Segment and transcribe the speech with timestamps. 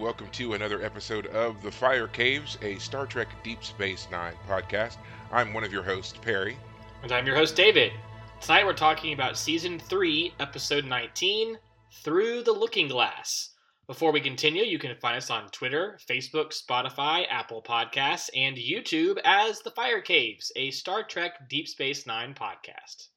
[0.00, 4.96] Welcome to another episode of The Fire Caves, a Star Trek Deep Space Nine podcast.
[5.30, 6.56] I'm one of your hosts, Perry.
[7.02, 7.92] And I'm your host, David.
[8.40, 11.58] Tonight we're talking about Season 3, Episode 19
[12.02, 13.50] Through the Looking Glass.
[13.86, 19.18] Before we continue, you can find us on Twitter, Facebook, Spotify, Apple Podcasts, and YouTube
[19.26, 23.08] as The Fire Caves, a Star Trek Deep Space Nine podcast.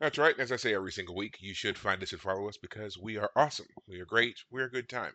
[0.00, 0.38] That's right.
[0.38, 3.18] As I say every single week, you should find us and follow us because we
[3.18, 3.66] are awesome.
[3.86, 4.38] We are great.
[4.50, 5.12] We're a good time.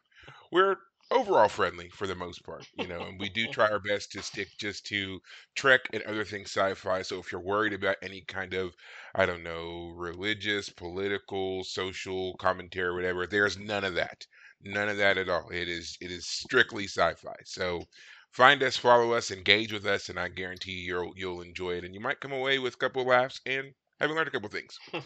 [0.52, 0.78] We're
[1.12, 4.22] overall friendly for the most part, you know, and we do try our best to
[4.22, 5.20] stick just to
[5.56, 7.02] Trek and other things sci-fi.
[7.02, 8.74] So if you're worried about any kind of,
[9.16, 14.26] I don't know, religious, political, social commentary, whatever, there's none of that.
[14.62, 15.50] None of that at all.
[15.50, 17.36] It is it is strictly sci-fi.
[17.46, 17.84] So
[18.32, 21.84] find us, follow us, engage with us, and I guarantee you'll you'll enjoy it.
[21.86, 24.78] And you might come away with a couple laughs and having learned a couple things.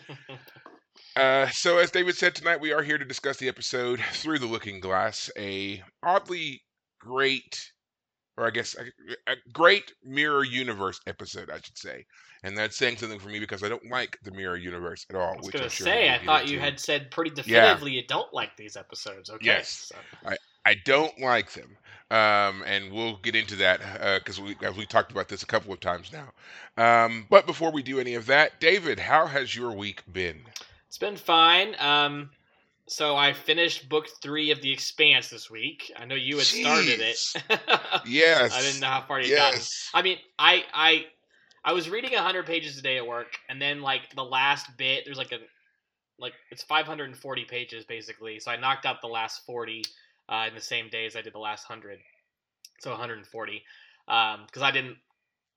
[1.18, 4.46] Uh, so, as David said tonight, we are here to discuss the episode "Through the
[4.46, 6.62] Looking Glass," a oddly
[7.00, 7.72] great,
[8.38, 12.06] or I guess a, a great mirror universe episode, I should say.
[12.44, 15.34] And that's saying something for me because I don't like the mirror universe at all.
[15.34, 18.34] I was going to sure say, I thought you had said pretty definitively you don't
[18.34, 19.30] like these episodes.
[19.30, 19.46] Okay.
[19.46, 19.92] Yes.
[19.92, 20.38] so- I
[20.74, 21.78] don't like them,
[22.12, 25.72] um, and we'll get into that because we as we talked about this a couple
[25.72, 26.32] of times now.
[26.78, 30.42] Um, but before we do any of that, David, how has your week been?
[30.88, 31.76] It's been fine.
[31.80, 32.32] Um,
[32.88, 35.92] so I finished book three of The Expanse this week.
[35.98, 37.18] I know you had started it.
[38.06, 38.54] Yes.
[38.56, 39.60] I didn't know how far you gotten.
[39.60, 39.90] Yes.
[39.94, 41.06] I mean, I I
[41.64, 45.04] I was reading 100 pages a day at work, and then like the last bit,
[45.04, 45.40] there's like a
[46.20, 48.40] like it's 540 pages basically.
[48.40, 49.84] So I knocked out the last 40
[50.30, 52.00] uh, in the same day as I did the last hundred,
[52.80, 53.64] so 140.
[54.06, 54.98] Because I didn't.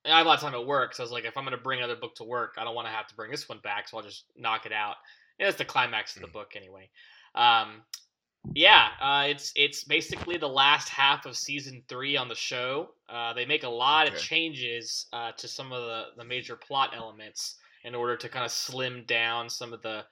[0.04, 1.56] I have a lot of time at work, so I was like, if I'm going
[1.56, 3.58] to bring another book to work, I don't want to have to bring this one
[3.62, 4.94] back, so I'll just knock it out.
[5.38, 6.32] And it's the climax of the Mm.
[6.32, 6.88] book anyway.
[7.34, 7.82] Um,
[8.54, 12.90] yeah, uh, it's it's basically the last half of season three on the show.
[13.08, 16.92] Uh, they make a lot of changes uh, to some of the, the major plot
[16.96, 20.04] elements in order to kind of slim down some of the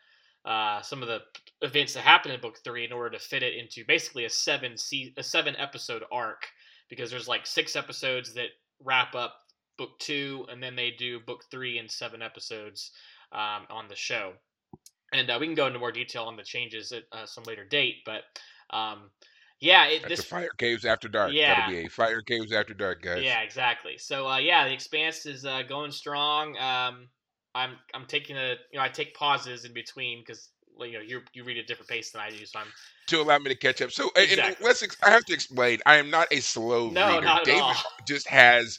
[0.46, 1.20] uh, some of the
[1.62, 4.76] events that happen in book three in order to fit it into basically a seven
[4.76, 6.46] se- a seven episode arc
[6.88, 8.48] because there's like six episodes that
[8.84, 9.34] wrap up
[9.76, 12.92] book two and then they do book three in seven episodes
[13.32, 14.32] um, on the show
[15.12, 17.64] and uh, we can go into more detail on the changes at uh, some later
[17.64, 18.22] date but
[18.70, 19.10] um,
[19.58, 21.32] yeah it, this Fire Caves After Dark.
[21.32, 21.54] Yeah.
[21.54, 23.22] That'll be a Fire Caves After Dark, guys.
[23.24, 23.96] yeah, exactly.
[23.98, 26.56] So uh, yeah, the expanse is uh, going strong.
[26.58, 27.08] Um,
[27.56, 30.50] I'm I'm taking a you know I take pauses in between because
[30.80, 32.72] you know you you read at a different pace than I do, so I'm
[33.08, 33.90] To allow me to catch up.
[33.92, 34.56] So, Exactly.
[34.60, 34.82] let's.
[34.82, 35.80] Ex- I have to explain.
[35.86, 37.20] I am not a slow No, reader.
[37.20, 37.74] not David all.
[38.06, 38.78] just has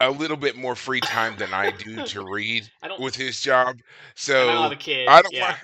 [0.00, 3.80] a little bit more free time than I do to read with his job.
[4.14, 5.06] So I don't kid.
[5.06, 5.40] I don't yeah.
[5.40, 5.56] want.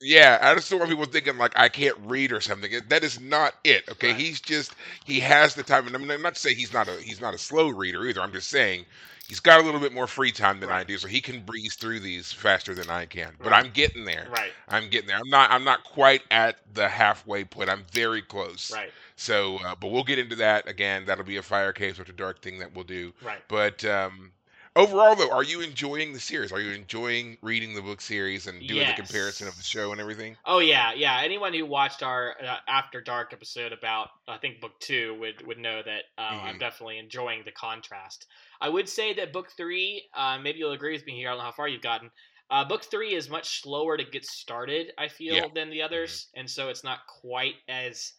[0.00, 2.72] Yeah, I just don't want people thinking like I can't read or something.
[2.88, 3.84] That is not it.
[3.90, 4.14] Okay, Right.
[4.14, 4.74] he's just
[5.04, 7.34] he has the time, and I'm not not to say he's not a he's not
[7.34, 8.20] a slow reader either.
[8.22, 8.86] I'm just saying
[9.28, 11.74] he's got a little bit more free time than I do, so he can breeze
[11.74, 13.32] through these faster than I can.
[13.38, 13.64] But Right.
[13.64, 14.28] I'm getting there.
[14.30, 15.16] Right, I'm getting there.
[15.16, 17.70] I'm not I'm not quite at the halfway point.
[17.70, 18.72] I'm very close.
[18.72, 21.04] right, So, uh, but we'll get into that again.
[21.06, 23.12] That'll be a Fire Caves a Dark thing that we'll do.
[23.22, 23.42] right.
[23.48, 24.32] But um,
[24.76, 26.52] overall, though, are you enjoying the series?
[26.52, 30.00] Are you enjoying reading the book series and doing the comparison of the show and
[30.00, 30.38] everything?
[30.46, 31.20] Oh yeah, yeah.
[31.22, 35.58] Anyone who watched our uh, After Dark episode about I think book two would would
[35.58, 36.58] know that uh, I'm Mhm.
[36.58, 38.26] definitely enjoying the contrast.
[38.60, 41.28] I would say that book three, uh, maybe you'll agree with me here.
[41.28, 42.10] I don't know how far you've gotten.
[42.50, 44.92] Uh, book three is much slower to get started.
[44.98, 45.48] I feel Yeah.
[45.50, 48.14] than the others, and so it's not quite as.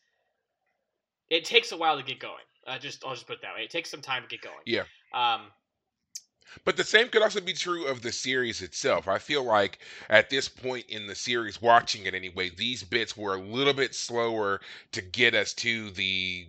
[1.29, 2.45] It takes a while to get going.
[2.65, 3.63] Uh, just I'll just put it that way.
[3.63, 4.65] It takes some time to get going.
[4.65, 4.85] Yeah.
[5.13, 5.51] Um,
[6.63, 9.07] But the same could also be true of the series itself.
[9.07, 13.35] I feel like at this point in the series, watching it anyway, these bits were
[13.35, 14.61] a little bit slower
[14.91, 16.47] to get us to the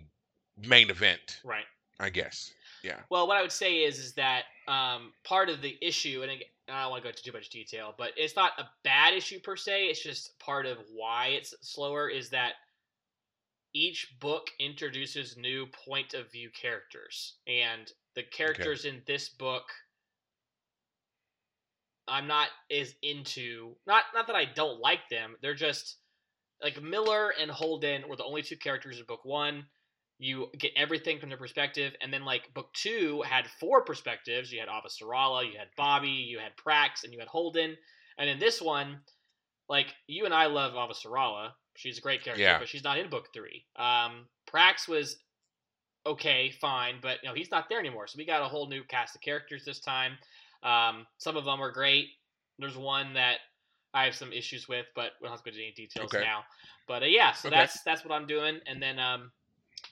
[0.65, 1.65] main event, right.
[1.99, 2.53] I guess.
[2.83, 2.99] Yeah.
[3.09, 6.81] Well, what I would say is is that um, part of the issue, and I
[6.81, 9.55] don't want to go into too much detail, but it's not a bad issue per
[9.55, 9.85] se.
[9.85, 12.53] It's just part of why it's slower is that
[13.73, 19.65] each book introduces new point of view characters, and the characters in this book,
[22.07, 23.75] I'm not as into.
[23.85, 25.35] Not not that I don't like them.
[25.41, 25.97] They're just
[26.61, 29.65] like Miller and Holden were the only two characters in book one.
[30.19, 34.51] You get everything from their perspective, and then like book two had four perspectives.
[34.51, 37.75] You had Avasarala, you had Bobby, you had Prax, and you had Holden.
[38.17, 39.01] And in this one,
[39.69, 41.51] like you and I love Avasarala.
[41.75, 42.57] She's a great character, Yeah.
[42.57, 43.65] but she's not in book three.
[43.75, 45.17] Um, Prax was
[46.07, 48.07] okay, fine, but you know he's not there anymore.
[48.07, 50.17] So we got a whole new cast of characters this time.
[50.63, 52.07] Um, some of them are great.
[52.59, 53.37] There's one that
[53.93, 56.23] I have some issues with, but we don't have to go into any details Okay.
[56.23, 56.43] now.
[56.87, 57.57] But uh, yeah, so Okay.
[57.57, 58.59] that's that's what I'm doing.
[58.65, 59.31] And then um,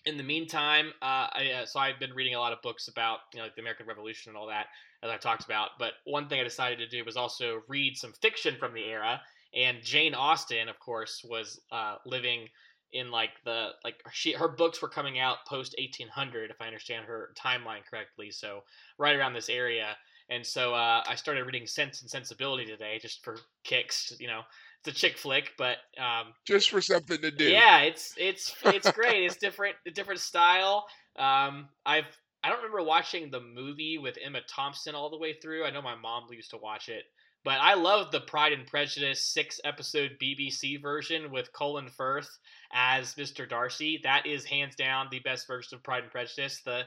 [0.06, 3.20] in the meantime, uh, I, uh, so I've been reading a lot of books about
[3.34, 4.68] you know like the American Revolution and all that,
[5.04, 5.72] as I talked about.
[5.80, 9.22] But one thing I decided to do was also read some fiction from the era.
[9.56, 12.48] And Jane Austen, of course, was uh, living
[12.94, 17.04] in like the like she her books were coming out post 1800 if i understand
[17.06, 18.62] her timeline correctly so
[18.98, 19.98] right around this area
[20.30, 24.42] and so uh, i started reading sense and sensibility today just for kicks you know
[24.80, 27.46] it's a chick flick but um, Just for something to do.
[27.46, 30.86] yeah it's it's it's great it's different a different style
[31.18, 32.06] um, i've
[32.44, 35.82] i don't remember watching the movie with emma thompson all the way through i know
[35.82, 37.04] my mom used to watch it
[37.44, 42.40] but I love the Pride and Prejudice six episode BBC version with Colin Firth
[42.74, 43.48] as Mr.
[43.48, 44.00] Darcy.
[44.04, 46.62] That is hands down the best version of Pride and Prejudice.
[46.66, 46.86] The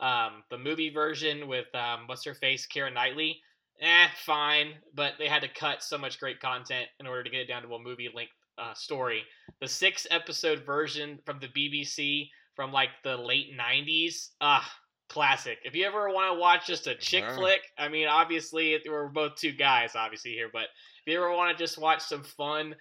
[0.00, 3.40] um, the movie version with um, what's her face, Karen Knightley.
[3.80, 7.40] Eh, fine, but they had to cut so much great content in order to get
[7.40, 9.22] it down to a movie length uh, story.
[9.60, 14.70] The six episode version from the BBC from like the late '90s, ah,
[15.08, 15.58] classic.
[15.64, 17.36] If you ever want to watch just a chick Wow.
[17.36, 20.64] flick, I mean, obviously we're both two guys, obviously here, but
[21.06, 22.74] if you ever want to just watch some fun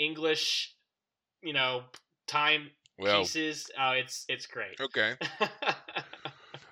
[0.00, 0.74] English,
[1.42, 1.84] you know,
[2.26, 4.80] time Well, pieces, oh, it's it's great.
[4.80, 5.14] okay.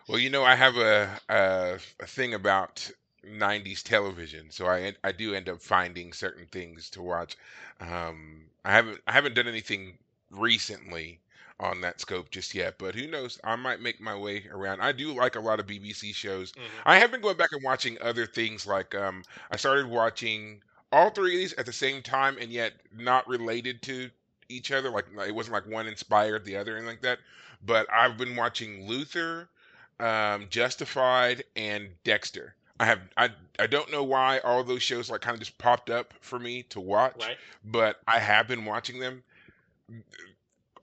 [0.09, 2.91] Well, you know, I have a a, a thing about
[3.23, 7.37] '90s television, so I I do end up finding certain things to watch.
[7.81, 9.99] Um, I haven't I haven't done anything
[10.31, 11.21] recently
[11.61, 13.39] on that scope just yet, but who knows?
[13.45, 14.81] I might make my way around.
[14.81, 16.53] I do like a lot of BBC shows.
[16.55, 16.83] Mhm.
[16.87, 21.11] I have been going back and watching other things like um, I started watching all
[21.11, 24.11] three of these at the same time and yet not related to
[24.49, 24.91] each other.
[24.91, 27.19] Like it wasn't like one inspired the other and like that.
[27.63, 29.49] But I've been watching Luther,
[30.01, 32.55] um, Justified, and Dexter.
[32.81, 35.91] I have I I don't know why all those shows like kind of just popped
[35.91, 37.39] up for me to watch, Right?
[37.65, 39.25] but I have been watching them.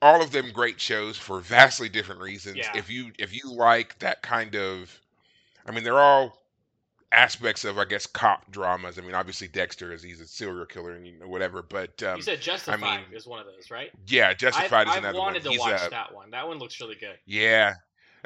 [0.02, 2.58] All of them great shows for vastly different reasons.
[2.58, 2.70] Yeah.
[2.74, 5.00] If you if you like that kind of,
[5.66, 6.42] I mean, they're all
[7.12, 8.98] aspects of I guess cop dramas.
[8.98, 12.16] I mean, obviously Dexter is he's a serial killer and you know, whatever, but um,
[12.16, 13.90] you said Justified I mean, is one of those, right?
[14.06, 15.44] yeah, Justified I've, is I've another wanted one.
[15.44, 16.30] to He's watch a that one.
[16.30, 17.18] That one looks really good.
[17.24, 17.74] yeah.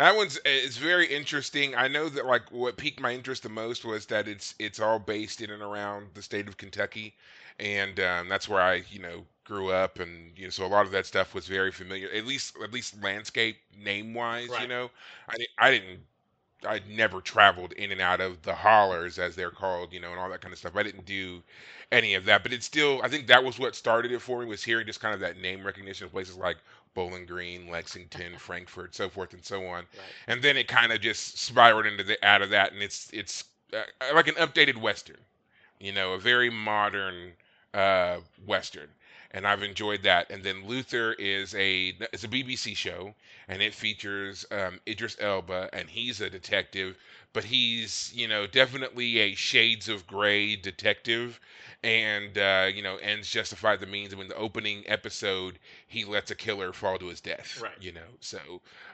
[0.01, 1.77] That one's it's very interesting.
[1.77, 4.99] I know that like what piqued my interest the most was that it's it's all
[4.99, 7.17] based in and around the state of Kentucky,
[7.61, 10.87] and um, that's where I you know grew up, and you know so a lot
[10.87, 12.11] of that stuff was very familiar.
[12.11, 14.69] At least at least landscape name wise, you Right.
[14.69, 14.91] know.
[15.29, 16.01] I di- I didn't
[16.65, 20.19] I'd never traveled in and out of the hollers as they're called, you know, and
[20.21, 20.77] all that kind of stuff.
[20.77, 21.43] I didn't do
[21.93, 24.47] any of that, but it's still I think that was what started it for me
[24.47, 26.59] was hearing just kind of that name recognition of places like
[26.95, 29.79] Bowling Green, Lexington, Frankfort, so forth and so on.
[29.79, 29.87] Right.
[30.27, 33.45] And then it kind of just spiraled into the out of that, and it's it's
[33.73, 33.83] uh,
[34.15, 35.19] like an updated western,
[35.79, 37.33] you know, a very modern
[37.75, 38.89] uh, western,
[39.31, 40.31] and I've enjoyed that.
[40.31, 43.15] And then Luther is a it's a BBC show,
[43.49, 46.97] and it features um, Idris Elba, and he's a detective,
[47.33, 51.39] but he's you know definitely a shades of gray detective,
[51.83, 54.13] and uh, you know ends justify the means.
[54.13, 57.61] And in the opening episode, he lets a killer fall to his death.
[57.63, 57.73] Right.
[57.81, 58.39] You know, so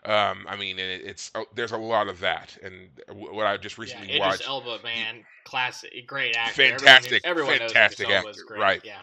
[0.05, 3.57] um, I mean, it, it's oh, there's a lot of that, and w- what I
[3.57, 4.49] just Yeah, recently Idris watched.
[4.49, 6.55] Elba, man, classic, great actor.
[6.69, 8.61] Fantastic, everyone, everyone fantastic knows actor, great.
[8.61, 8.81] right.
[8.85, 9.01] Yeah,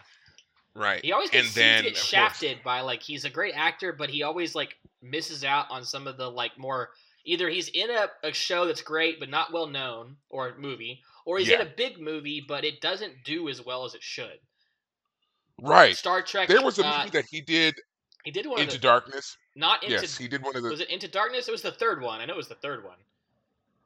[0.76, 1.04] Right.
[1.04, 3.54] he always and gets, then seems to get course- shafted by like he's a great
[3.54, 6.90] actor, but he always like misses out on some of the like more.
[7.24, 11.00] Either he's in a, a show that's great but not well known, or a movie,
[11.24, 14.38] or he's in a big movie but it doesn't do as well as it should.
[15.60, 15.96] Right.
[15.96, 16.48] Star Trek.
[16.48, 17.74] There was a uh, movie that he did,
[18.24, 19.36] he did one Into of the Darkness.
[19.54, 20.68] not into yes, he did one of the.
[20.70, 21.48] was it Into Darkness?
[21.48, 22.20] It was the third one.
[22.20, 22.96] I know it was the third one.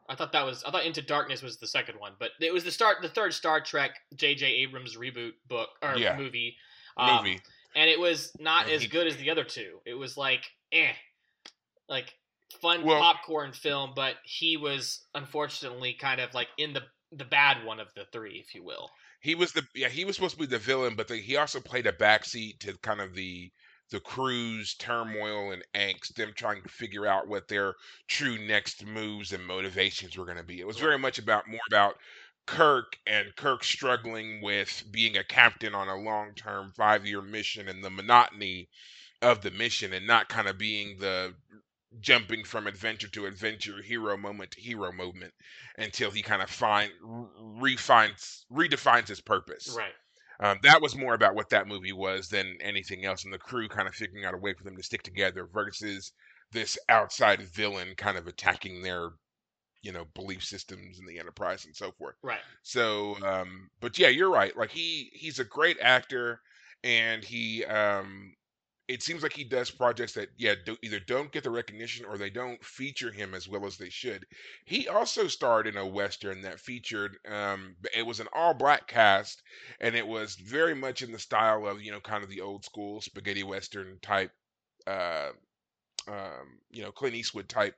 [0.09, 2.65] I thought that was I thought Into Darkness was the second one, but it was
[2.65, 4.47] the start the third Star Trek J.J.
[4.47, 6.17] Abrams reboot book or Yeah.
[6.17, 6.57] movie.
[6.97, 7.41] Um, movie.
[7.77, 9.81] and it was not And as he- good as the other two.
[9.85, 10.93] It was like eh,
[11.89, 12.15] like
[12.61, 17.65] fun Well- popcorn film, but he was unfortunately kind of like in the the bad
[17.65, 18.91] one of the three, if you will.
[19.21, 21.61] He was the yeah he was supposed to be the villain, but the, he also
[21.61, 23.51] played a backseat to kind of the
[23.91, 27.75] the crew's turmoil and angst, them trying to figure out what their
[28.07, 30.61] true next moves and motivations were going to be.
[30.61, 31.97] It was very much about more about
[32.47, 37.69] Kirk and Kirk struggling with being a captain on a long term five year mission
[37.69, 38.69] and the monotony
[39.21, 41.35] of the mission and not kind of being the
[42.01, 45.33] jumping from adventure to adventure, hero moment to hero moment
[45.79, 49.75] until he kind of find refines redefines his purpose.
[49.77, 49.93] Right.
[50.41, 53.69] Um, that was more about what that movie was than anything else, and the crew
[53.69, 56.13] kind of figuring out a way for them to stick together versus
[56.53, 59.11] this outside villain kind of attacking their,
[59.83, 62.15] you know, belief systems and the Enterprise and so forth.
[62.23, 62.39] Right.
[62.63, 64.57] So, um, but yeah, you're right.
[64.57, 66.41] Like he he's a great actor,
[66.85, 68.35] and he um,
[68.89, 72.17] it seems like he does projects that yeah do, either don't get the recognition or
[72.17, 74.27] they don't feature him as well as they should.
[74.65, 79.43] He also starred in a western that featured um, it was an all black cast
[79.81, 82.65] and it was very much in the style of you know kind of the old
[82.65, 84.31] school spaghetti western type
[84.87, 85.29] uh,
[86.09, 87.75] um, you know Clint Eastwood type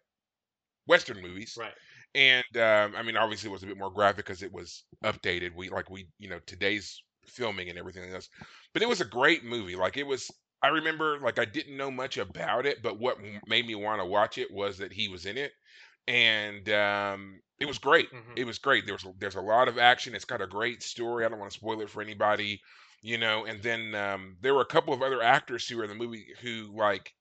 [0.87, 1.57] western movies.
[1.59, 1.73] Right.
[2.14, 5.55] And um, I mean, obviously, it was a bit more graphic because it was updated.
[5.55, 8.29] We like we you know today's filming and everything else,
[8.73, 9.76] but it was a great movie.
[9.76, 10.31] Like it was
[10.62, 14.07] I remember like I didn't know much about it, but what made me want to
[14.07, 15.52] watch it was that he was in it,
[16.07, 18.09] and um, it was great.
[18.11, 18.85] hmm It was great.
[18.87, 20.14] There was there's a lot of action.
[20.14, 21.25] It's got a great story.
[21.25, 22.61] I don't want to spoil it for anybody,
[23.02, 23.45] you know.
[23.47, 26.26] And then um, there were a couple of other actors who were in the movie
[26.43, 27.14] who like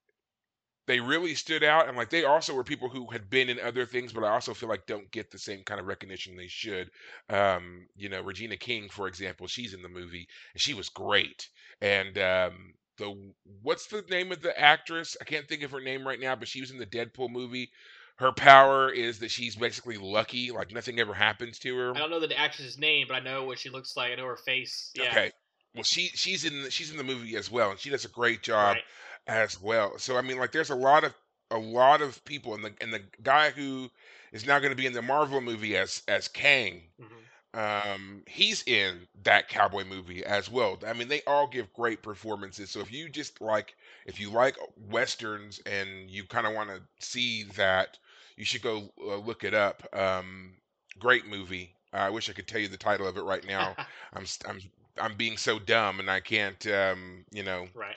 [0.87, 3.85] they really stood out, and like they also were people who had been in other
[3.85, 6.89] things, but I also feel like don't get the same kind of recognition they should.
[7.29, 11.47] Um, you know, Regina King, for example, she's in the movie and she was great,
[11.79, 15.17] and um, the what's the name of the actress?
[15.19, 17.71] I can't think of her name right now, but she was in the Deadpool movie.
[18.17, 21.95] Her power is that she's basically lucky, like nothing ever happens to her.
[21.95, 24.11] I don't know the actress's name, but I know what she looks like.
[24.11, 24.91] I know her face.
[24.93, 25.05] Yeah.
[25.05, 25.31] Okay.
[25.73, 28.09] Well, she she's in the, she's in the movie as well, and she does a
[28.09, 28.83] great job Right.
[29.27, 29.97] as well.
[29.97, 31.13] So I mean, like, there's a lot of
[31.49, 33.89] a lot of people, and the and the guy who
[34.31, 37.05] is now going to be in the Marvel movie as as Kang, hmm
[37.53, 40.77] um, he's in that cowboy movie as well.
[40.85, 42.69] I mean, they all give great performances.
[42.69, 43.75] So if you just like,
[44.05, 44.55] if you like
[44.89, 47.97] westerns and you kind of want to see that,
[48.37, 49.83] you should go uh, look it up.
[49.93, 50.53] Um,
[50.99, 51.75] great movie.
[51.91, 53.75] I wish I could tell you the title of it right now.
[54.13, 54.59] I'm I'm
[55.01, 57.95] I'm being so dumb and I can't um, you know, right.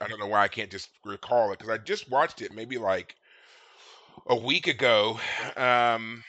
[0.00, 2.78] i don't know why I can't just recall it because I just watched it maybe
[2.78, 3.14] like
[4.26, 5.20] a week ago.
[5.56, 6.24] Um,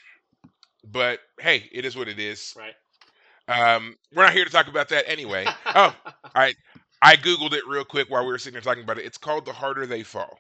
[0.92, 2.56] but hey, it is what it is.
[2.58, 2.74] Right.
[3.48, 5.46] Um, we're not here to talk about that anyway.
[5.76, 5.96] Oh,
[6.36, 6.56] I
[7.02, 9.06] I googled it real quick while we were sitting there talking about it.
[9.06, 10.40] It's called The Harder They Fall.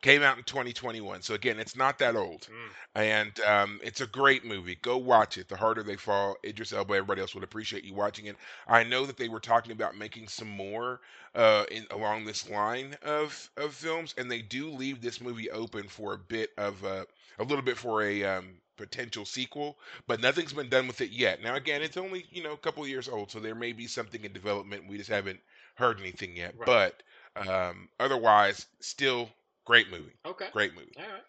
[0.00, 2.70] Came out in 2021, so again, it's not that old, Mm.
[2.94, 4.76] and um, it's a great movie.
[4.76, 5.48] Go watch it.
[5.48, 6.36] The Harder They Fall.
[6.44, 6.94] Idris Elba.
[6.94, 8.36] Everybody else would appreciate you watching it.
[8.68, 11.00] I know that they were talking about making some more
[11.34, 15.88] uh, in along this line of of films, and they do leave this movie open
[15.88, 17.04] for a bit of a
[17.40, 21.42] a little bit for a um, potential sequel but nothing's been done with it yet.
[21.42, 23.86] Now, again, it's only you know a couple of years old, so there may be
[23.86, 24.88] something in development.
[24.88, 25.40] We just haven't
[25.74, 26.54] heard anything yet.
[26.56, 26.66] Right.
[26.66, 27.02] But
[27.48, 29.28] um, otherwise, still
[29.64, 30.48] great movie, Okay.
[30.52, 30.94] great movie.
[30.96, 31.22] All right.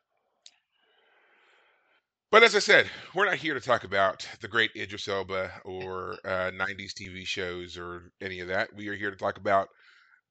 [2.32, 6.14] But as I said, we're not here to talk about the great Idris Elba or
[6.24, 8.74] uh, '90s TV shows or any of that.
[8.76, 9.70] We are here to talk about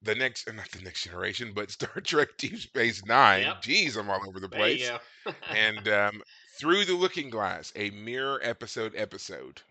[0.03, 3.43] the next, uh, not the next generation, but Star Trek Deep Space Nine.
[3.43, 3.63] Yep.
[3.63, 4.89] Jeez, I'm all over the place.
[5.51, 6.23] and um,
[6.59, 9.63] through the Looking Glass, a mirror episode episode.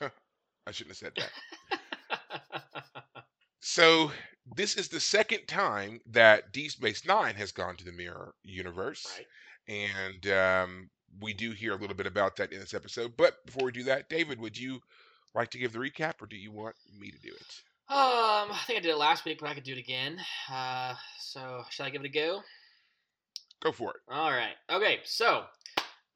[0.00, 1.30] I shouldn't have said that.
[3.64, 4.10] So
[4.56, 9.06] this is the second time that Deep Space Nine has gone to the mirror universe,
[9.16, 9.26] right.
[9.76, 13.16] and um, we do hear a little bit about that in this episode.
[13.16, 14.80] But before we do that, David, would you
[15.34, 17.62] like to give the recap, or do you want me to do it?
[17.88, 20.18] Um, I think I did it last week, but I could do it again.
[20.52, 22.42] Uh, so shall I give it a go?
[23.60, 24.00] Go for it.
[24.10, 24.54] All right.
[24.70, 24.98] Okay.
[25.04, 25.44] So,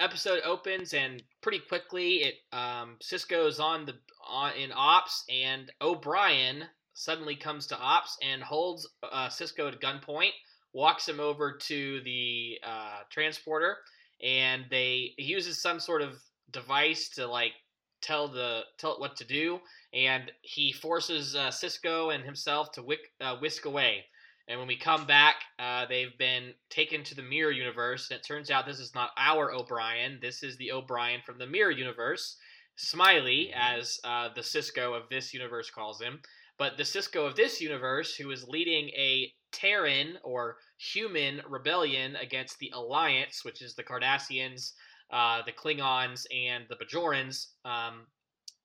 [0.01, 3.95] episode opens and pretty quickly it um Sisko's on the
[4.29, 6.65] on in ops and O'Brien
[6.97, 10.33] suddenly comes to ops and holds uh, Sisko at gunpoint,
[10.73, 13.77] walks him over to the uh, transporter,
[14.23, 16.19] and they he uses some sort of
[16.51, 17.53] device to like
[18.01, 19.61] tell the tell it what to do,
[19.93, 24.05] and he forces uh, Sisko and himself to wick, uh, whisk away.
[24.49, 28.25] And when we come back, uh, they've been taken to the Mirror Universe, and it
[28.25, 30.19] turns out this is not our O'Brien.
[30.23, 32.37] This is the O'Brien from the Mirror Universe,
[32.77, 36.21] Smiley, as uh, the Sisko of this universe calls him.
[36.59, 42.59] But the Sisko of this universe, who is leading a Terran or human rebellion against
[42.59, 44.73] the Alliance, which is the Cardassians,
[45.11, 48.07] uh, the Klingons, and the Bajorans, um,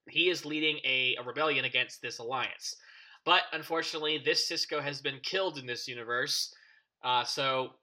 [0.09, 2.75] he is leading a, a rebellion against this alliance.
[3.23, 6.53] But unfortunately, this Sisko has been killed in this universe.
[7.03, 7.75] Uh, so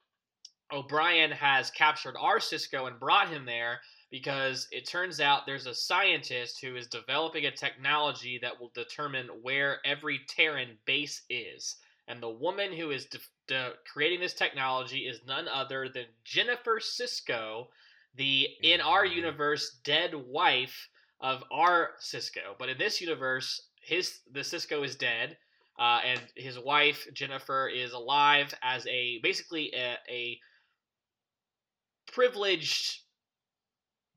[0.73, 3.81] O'Brien has captured our Sisko and brought him there
[4.11, 9.29] because it turns out there's a scientist who is developing a technology that will determine
[9.43, 11.77] where every Terran base is.
[12.09, 13.19] And the woman who is de-
[13.49, 17.69] de- creating this technology is none other than Jennifer Sisko,
[18.15, 19.15] the in our Mhm.
[19.15, 20.89] universe dead wife
[21.21, 22.57] of our Sisko.
[22.59, 25.37] But in this universe, his the Sisko is dead,
[25.79, 30.39] uh, and his wife Jennifer is alive as a basically a, a
[32.13, 33.01] privileged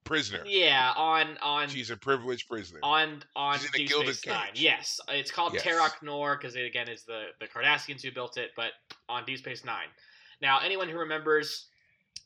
[0.03, 0.43] Prisoner.
[0.45, 2.79] yeah on on She's a privileged prisoner.
[2.83, 4.47] on on She's in a gilded Space Nine.
[4.53, 4.61] cage.
[4.61, 5.63] Yes, it's called Yes.
[5.63, 8.71] Terok Nor because it again is the the Cardassians who built it, but
[9.07, 9.87] on Deep Space Nine.
[10.41, 11.67] Now, anyone who remembers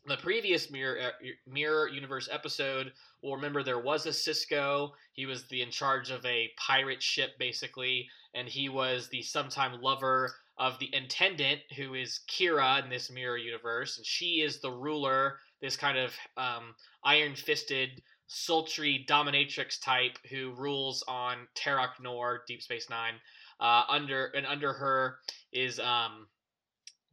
[0.07, 4.91] the previous mirror uh, mirror universe episode will remember there was a Sisko.
[5.13, 9.81] He was the in charge of a pirate ship basically, and he was the sometime
[9.81, 14.71] lover of the intendant who is Kira in this mirror universe, and she is the
[14.71, 15.37] ruler.
[15.61, 22.89] This kind of um, iron-fisted, sultry dominatrix type who rules on Terok Nor, Deep Space
[22.89, 23.15] Nine.
[23.59, 25.17] Uh, under and under her
[25.53, 26.27] is um,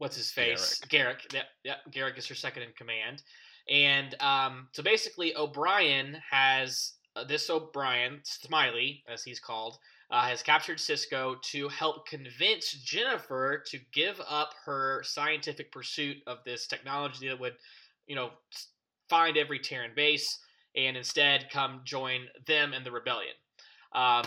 [0.03, 0.81] what's his face?
[0.89, 1.33] Garak.
[1.33, 1.77] Yep, yep.
[1.93, 3.23] Garak is her second in command.
[3.71, 9.79] And um, so basically, O'Brien has uh, this O'Brien Smiley, as he's called,
[10.11, 16.39] uh, has captured Sisko to help convince Jennifer to give up her scientific pursuit of
[16.45, 17.55] this technology that would,
[18.09, 18.31] you know,
[19.09, 20.41] find every Terran base
[20.75, 23.35] and instead come join them in the rebellion.
[23.95, 24.25] Um,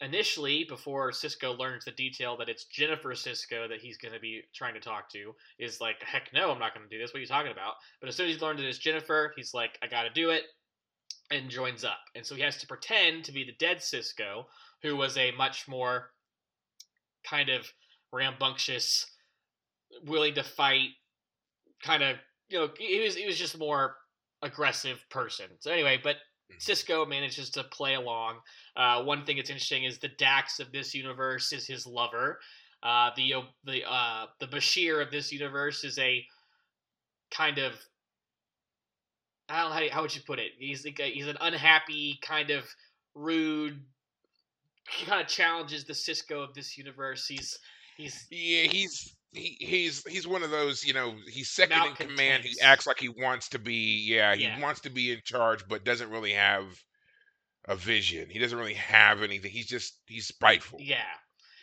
[0.00, 4.42] initially, before Sisko learns the detail that it's Jennifer Sisko that he's going to be
[4.54, 7.12] trying to talk to, is like, heck no, I'm not going to do this.
[7.12, 7.74] What are you talking about?
[8.00, 10.30] But as soon as he learns that it's Jennifer, he's like, I got to do
[10.30, 10.42] it,
[11.30, 11.98] and joins up.
[12.14, 14.44] And so he has to pretend to be the dead Sisko,
[14.82, 16.10] who was a much more
[17.24, 17.66] kind of
[18.12, 19.06] rambunctious,
[20.04, 20.90] willing to fight,
[21.82, 22.16] kind of,
[22.48, 23.96] you know, he was, he was just more
[24.42, 25.46] aggressive person.
[25.58, 26.16] So anyway, but
[26.58, 28.36] Sisko manages to play along.
[28.76, 32.40] Uh, one thing that's interesting is the Dax of this universe is his lover.
[32.82, 33.34] Uh, the
[33.64, 36.24] the uh, the Bashir of this universe is a
[37.30, 37.74] kind of
[39.48, 40.52] I don't know how, you- how would you put it.
[40.58, 42.64] He's like a, he's an unhappy kind of
[43.14, 43.84] rude.
[44.90, 47.26] He kind of challenges the Sisko of this universe.
[47.26, 47.58] He's
[47.96, 52.44] he's Yeah, he's he, he's he's one of those, you know, he's second in command.
[52.44, 54.60] He acts like he wants to be, yeah, he Yeah.
[54.60, 56.64] wants to be in charge, but doesn't really have
[57.66, 58.28] a vision.
[58.30, 59.50] He doesn't really have anything.
[59.50, 60.78] He's just he's spiteful.
[60.80, 61.02] Yeah.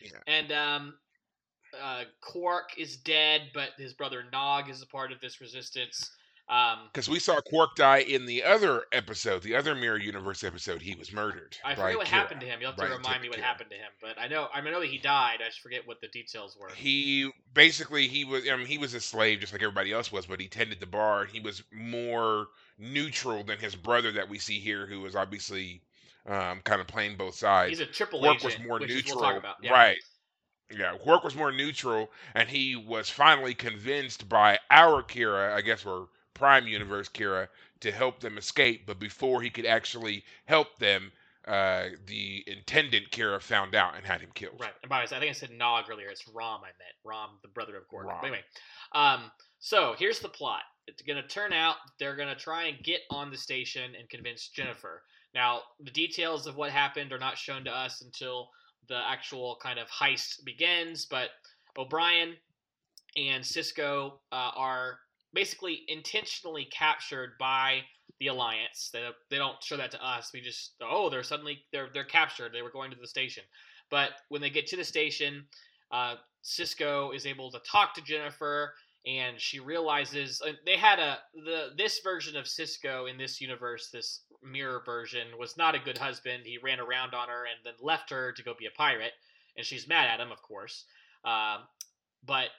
[0.01, 0.19] Yeah.
[0.27, 0.93] And um
[1.81, 6.11] uh Quark is dead, but his brother Nog is a part of this resistance.
[6.49, 10.81] Um Because we saw Quark die in the other episode, the other Mirror Universe episode.
[10.81, 11.57] He was murdered.
[11.63, 12.09] I forget what Kira.
[12.09, 12.59] happened to him.
[12.59, 13.43] You'll have to Brian remind me what Kira.
[13.43, 13.91] happened to him.
[14.01, 15.39] But I know I know that he died.
[15.41, 16.69] I just forget what the details were.
[16.69, 20.25] He basically he was I mean he was a slave just like everybody else was,
[20.25, 21.25] but he tended the bar.
[21.25, 25.81] He was more neutral than his brother that we see here, who was obviously
[26.25, 27.69] um, kind of playing both sides.
[27.69, 29.55] He's a triple Quark agent, was more neutral, we'll talk about.
[29.61, 29.71] Yeah.
[29.71, 29.97] right?
[30.75, 35.85] Yeah, Quark was more neutral, and he was finally convinced by our Kira, I guess,
[35.85, 37.47] or Prime Universe Kira,
[37.81, 38.85] to help them escape.
[38.85, 41.11] But before he could actually help them,
[41.47, 44.59] uh, the intendant Kira found out and had him killed.
[44.59, 44.71] Right.
[44.81, 46.07] And by the way, I think I said Nog earlier.
[46.07, 46.95] It's Rom I meant.
[47.03, 48.07] Rom, the brother of Quark.
[48.07, 48.17] Rom.
[48.21, 48.43] But anyway,
[48.93, 50.61] um, so here's the plot.
[50.87, 54.09] It's going to turn out they're going to try and get on the station and
[54.09, 55.01] convince Jennifer.
[55.33, 58.49] Now, the details of what happened are not shown to us until
[58.87, 61.29] the actual kind of heist begins, but
[61.77, 62.35] O'Brien
[63.15, 64.99] and Sisko uh, are
[65.33, 67.81] basically intentionally captured by
[68.19, 68.89] the Alliance.
[68.93, 70.31] They, they don't show that to us.
[70.33, 72.53] We just oh they're suddenly they're they're captured.
[72.53, 73.43] They were going to the station,
[73.89, 75.45] but when they get to the station,
[75.91, 78.73] uh, Sisko is able to talk to Jennifer,
[79.05, 83.89] and she realizes uh, they had a the this version of Sisko in this universe,
[83.91, 86.43] this mirror version, was not a good husband.
[86.45, 89.13] He ran around on her and then left her to go be a pirate,
[89.57, 90.85] and she's mad at him, of course.
[91.25, 91.61] Um,
[92.25, 92.49] but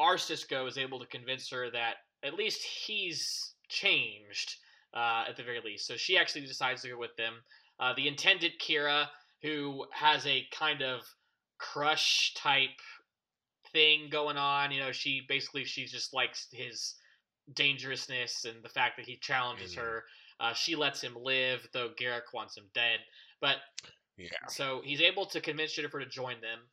[0.00, 4.56] our Sisko is able to convince her that at least he's changed
[4.94, 5.86] uh, at the very least.
[5.86, 7.34] So she actually decides to go with them.
[7.78, 9.06] Uh, the intendant Kira,
[9.42, 11.02] who has a kind of
[11.58, 12.70] crush type
[13.72, 16.94] thing going on, you know, she basically she just likes his
[17.54, 19.80] dangerousness and the fact that he challenges Mhm.
[19.80, 20.04] her.
[20.40, 23.00] Uh, she lets him live, though Garak wants him dead.
[23.40, 23.62] But
[24.16, 24.46] Yeah.
[24.48, 26.70] so he's able to convince Jennifer to join them.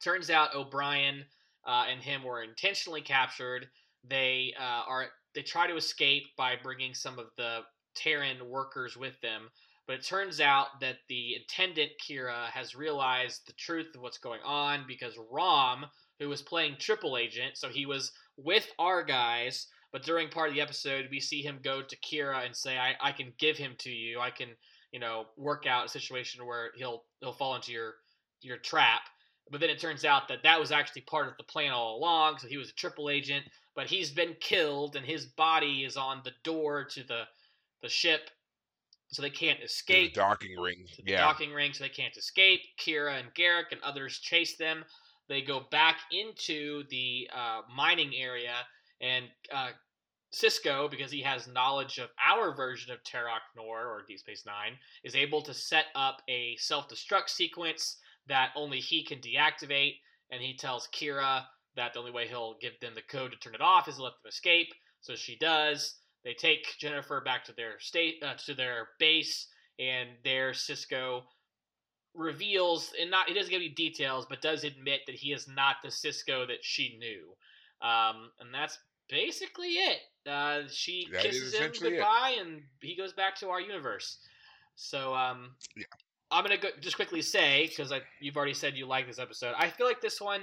[0.00, 1.26] Turns out O'Brien
[1.66, 3.68] uh, and him were intentionally captured.
[4.08, 7.60] They uh, are they try to escape by bringing some of the
[7.94, 9.50] Terran workers with them,
[9.86, 14.40] but it turns out that the attendant Kira has realized the truth of what's going
[14.44, 15.86] on because Rom,
[16.18, 20.54] who was playing triple agent, so he was with our guys, But during part of
[20.54, 23.74] the episode, we see him go to Kira and say, "I, I can give him
[23.78, 24.20] to you.
[24.20, 24.56] I can,
[24.92, 27.94] you know, work out a situation where he'll he'll fall into your
[28.40, 29.02] your trap."
[29.50, 32.38] But then it turns out that that was actually part of the plan all along.
[32.38, 36.20] So he was a triple agent, but he's been killed, and his body is on
[36.24, 37.24] the door to the
[37.82, 38.30] the ship,
[39.08, 40.86] so they can't To the escape docking ring.
[41.04, 41.20] Yeah.
[41.20, 42.60] docking ring, so they can't escape.
[42.78, 44.84] Kira and Garak and others chase them.
[45.28, 48.54] They go back into the uh, mining area,
[49.00, 49.70] and uh,
[50.32, 54.76] Sisko, because he has knowledge of our version of Terok Nor or Deep Space Nine,
[55.04, 57.96] is able to set up a self destruct sequence
[58.28, 59.94] that only he can deactivate.
[60.30, 61.42] And he tells Kira
[61.76, 64.02] that the only way he'll give them the code to turn it off is to
[64.02, 64.68] let them escape.
[65.00, 65.96] So she does.
[66.24, 69.46] They take Jennifer back to their state uh, to their base,
[69.78, 71.22] and there Sisko
[72.14, 75.76] reveals and not he doesn't give any details, but does admit that he is not
[75.82, 77.34] the Sisko that she knew.
[77.86, 78.78] Um, and that's
[79.08, 79.98] basically it.
[80.28, 81.96] Uh, she That is kisses him essentially it.
[81.98, 84.18] goodbye, and he goes back to our universe.
[84.76, 85.84] So um, Yeah.
[86.30, 89.54] I'm gonna go, just quickly say because you've already said you like this episode.
[89.58, 90.42] I feel like this one.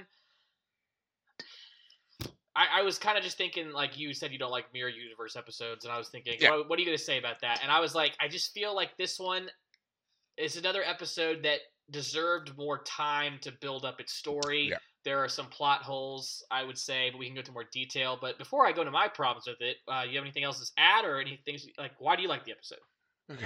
[2.56, 5.36] I, I was kind of just thinking, like you said, you don't like mirror universe
[5.36, 6.52] episodes, and I was thinking, Yeah.
[6.58, 7.60] what, what are you gonna say about that?
[7.62, 9.48] And I was like, I just feel like this one
[10.38, 11.60] is another episode that
[11.92, 14.70] deserved more time to build up its story.
[14.72, 14.78] Yeah.
[15.06, 18.18] There are some plot holes, I would say, but we can go into more detail.
[18.20, 20.70] But before I go to my problems with it, uh, you have anything else to
[20.78, 22.80] add, or anything like why do you like the episode?
[23.32, 23.46] Okay.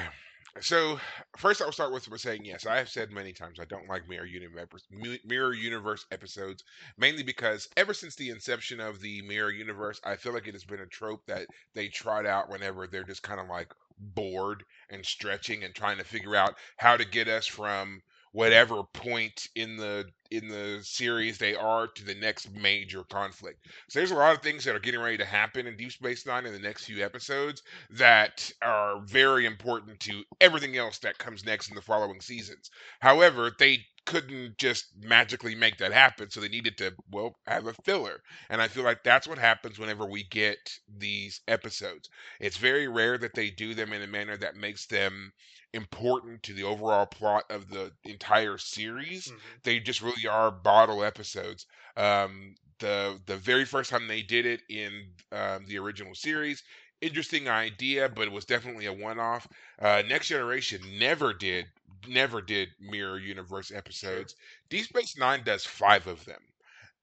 [0.59, 0.99] So
[1.37, 2.65] first, I'll start with saying yes.
[2.65, 4.83] I have said many times I don't like mirror universe
[5.23, 6.63] mirror universe episodes,
[6.97, 10.65] mainly because ever since the inception of the mirror universe, I feel like it has
[10.65, 15.05] been a trope that they trot out whenever they're just kind of like bored and
[15.05, 20.05] stretching and trying to figure out how to get us from whatever point in the
[20.31, 23.65] in the series they are to the next major conflict.
[23.89, 26.25] So there's a lot of things that are getting ready to happen in Deep Space
[26.25, 31.45] Nine in the next few episodes that are very important to everything else that comes
[31.45, 32.71] next in the following seasons.
[33.01, 37.73] However, they couldn't just magically make that happen, so they needed to, well, have a
[37.73, 38.21] filler.
[38.49, 40.57] And I feel like that's what happens whenever we get
[40.97, 42.09] these episodes.
[42.39, 45.31] It's very rare that they do them in a manner that makes them
[45.73, 49.31] important to the overall plot of the entire series.
[49.63, 51.65] They just really are bottle episodes.
[51.95, 56.63] Um, the the very first time they did it in um, the original series,
[56.99, 59.47] interesting idea, but it was definitely a one off.
[59.79, 61.67] Uh, Next Generation never did
[62.07, 64.35] never did mirror universe episodes.
[64.69, 66.41] Deep Space Nine does five of them,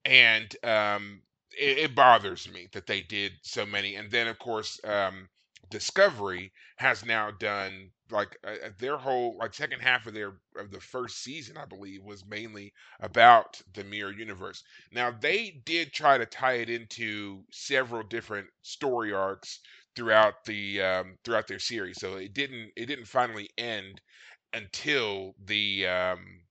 [0.04, 1.22] and um,
[1.58, 3.96] it, it bothers me that they did so many.
[3.96, 5.28] And then of course, um,
[5.70, 10.70] Discovery has now done like uh, uh, their whole like second half of their of
[10.70, 14.62] the first season, I believe, was mainly about the mirror universe.
[14.92, 19.60] Now they did try to tie it into several different story arcs
[19.94, 24.00] throughout the um, throughout their series, so it didn't it didn't finally end
[24.52, 26.42] until the um,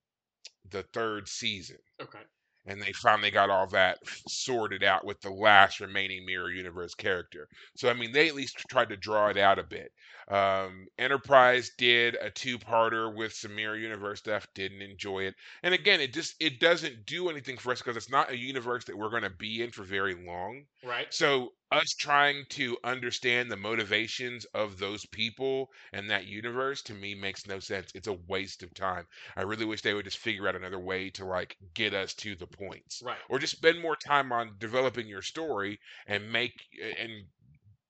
[0.70, 2.22] the third season Okay.
[2.66, 7.48] and they finally got all that sorted out with the last remaining mirror universe character
[7.76, 9.92] so i mean they at least tried to draw it out a bit
[10.28, 16.00] um, enterprise did a two-parter with some mirror universe stuff didn't enjoy it and again
[16.00, 19.10] it just it doesn't do anything for us because it's not a universe that we're
[19.10, 21.12] going to be in for very long Right.
[21.12, 27.14] so us trying to understand the motivations of those people and that universe to me
[27.14, 27.92] makes no sense.
[27.94, 29.06] It's a waste of time.
[29.36, 32.34] I really wish they would just figure out another way to like get us to
[32.34, 33.02] the points.
[33.04, 33.18] Right.
[33.28, 36.54] Or just spend more time on developing your story and make
[37.00, 37.24] and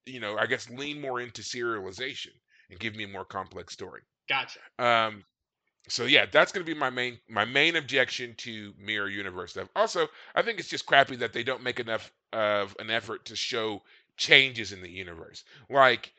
[0.07, 2.33] you know, I guess lean more into serialization
[2.71, 4.03] and give me a more complex story.
[4.29, 4.61] Gotcha.
[4.79, 5.25] Um
[5.89, 9.69] so yeah, that's going to be my main my main objection to mirror universe stuff.
[9.75, 13.37] Also, I think it's just crappy that they don't make enough of an effort to
[13.37, 13.83] show
[14.17, 15.45] changes in the universe.
[15.71, 16.13] Like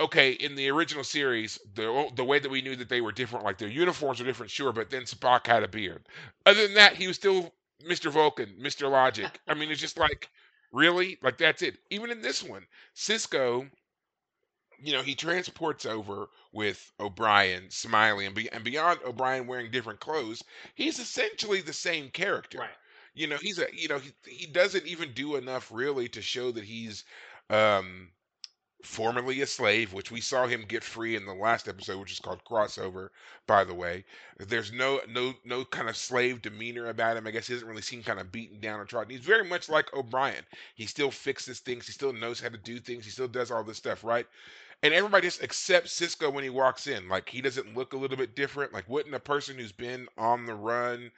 [0.00, 3.44] okay, in the original series, the the way that we knew that they were different,
[3.44, 6.06] like their uniforms were different, sure, but then Spock had a beard.
[6.46, 7.52] Other than that, he was still
[7.88, 8.10] Mr.
[8.10, 8.90] Vulcan, Mr.
[8.90, 9.40] Logic.
[9.48, 10.28] I mean, it's just like
[10.72, 11.78] really, like that's it.
[11.90, 13.68] Even in this one, Sisko
[14.82, 20.00] you know, he transports over with O'Brien, Smiley, and, be- and beyond O'Brien wearing different
[20.00, 20.42] clothes,
[20.74, 22.58] he's essentially the same character.
[22.58, 22.70] Right.
[23.14, 26.50] You know, he's a you know he he doesn't even do enough really to show
[26.52, 27.04] that he's
[27.50, 28.10] um
[28.84, 32.20] formerly a slave, which we saw him get free in the last episode, which is
[32.20, 33.08] called crossover,
[33.46, 34.04] by the way.
[34.38, 37.26] There's no no no kind of slave demeanor about him.
[37.26, 39.10] I guess he doesn't really seem kind of beaten down or trodden.
[39.10, 40.44] He's very much like O'Brien.
[40.74, 41.86] He still fixes things.
[41.86, 43.04] He still knows how to do things.
[43.04, 44.26] He still does all this stuff, right?
[44.84, 47.08] And everybody just accepts Sisko when he walks in.
[47.08, 48.72] Like he doesn't look a little bit different.
[48.72, 51.12] Like wouldn't a person who's been on the run,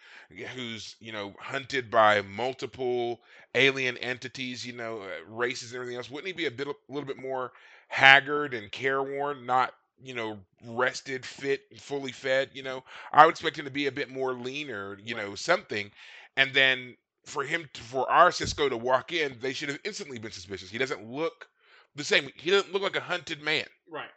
[0.55, 3.23] who's you know hunted by multiple
[3.55, 6.75] alien entities, you know uh, races and everything else, wouldn't he be a bit a
[6.89, 7.53] little bit more
[7.89, 12.51] haggard and careworn, not you know rested, fit, fully fed?
[12.55, 15.25] You know, I would expect him to be a bit more leaner, you Right.
[15.27, 15.91] know, something,
[16.37, 20.19] and then for him to, for our Sisko to walk in, they should have instantly
[20.19, 20.71] been suspicious.
[20.71, 21.49] He doesn't look
[21.97, 22.31] the same.
[22.37, 23.65] He doesn't look like a hunted man.
[23.91, 24.11] Right.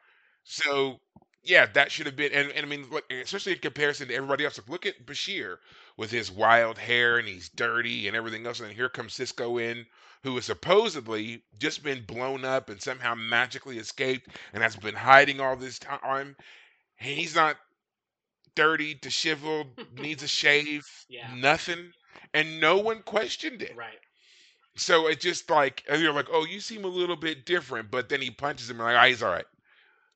[0.43, 0.99] So
[1.43, 2.33] yeah, that should have been.
[2.33, 4.57] And, and I mean, look, especially in comparison to everybody else.
[4.57, 5.57] Like, look at Bashir
[5.97, 8.59] with his wild hair and he's dirty and everything else.
[8.59, 9.85] And then here comes Sisko in,
[10.23, 15.39] who has supposedly just been blown up and somehow magically escaped and has been hiding
[15.39, 16.35] all this time.
[16.99, 17.55] And he's not
[18.55, 21.33] dirty, disheveled, needs a shave, Yeah.
[21.35, 21.91] nothing,
[22.33, 23.75] and no one questioned it.
[23.75, 23.99] Right.
[24.79, 28.09] So it just like and you're like, oh, you seem a little bit different, but
[28.09, 29.45] then he punches him and like, ah, he's all right.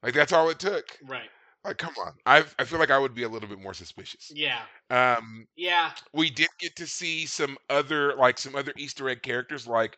[0.04, 0.98] Like that's all it took.
[1.04, 1.30] Right.
[1.64, 2.14] Like, come on.
[2.26, 4.32] I I feel like I would be a little bit more suspicious.
[4.36, 4.62] Yeah.
[4.90, 5.92] Um, Yeah.
[6.14, 9.98] we did get to see some other like some other Easter egg characters like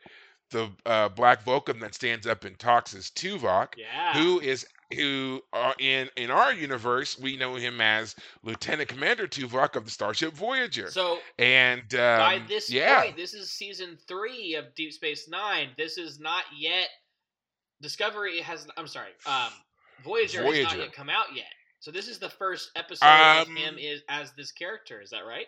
[0.51, 4.13] the uh, Black Vulcan that stands up and talks as Tuvok, Yeah.
[4.13, 9.75] who is who uh, in in our universe we know him as Lieutenant Commander Tuvok
[9.75, 10.89] of the Starship Voyager.
[10.91, 15.69] So and by um, this yeah, point, this is season three of Deep Space Nine.
[15.77, 16.89] This is not yet
[17.81, 18.67] Discovery has.
[18.77, 19.11] I'm sorry.
[19.25, 19.51] Um,
[20.03, 21.45] Voyager, has not yet come out yet.
[21.79, 25.01] So this is the first episode of Um, him is as this character.
[25.01, 25.47] Is that right?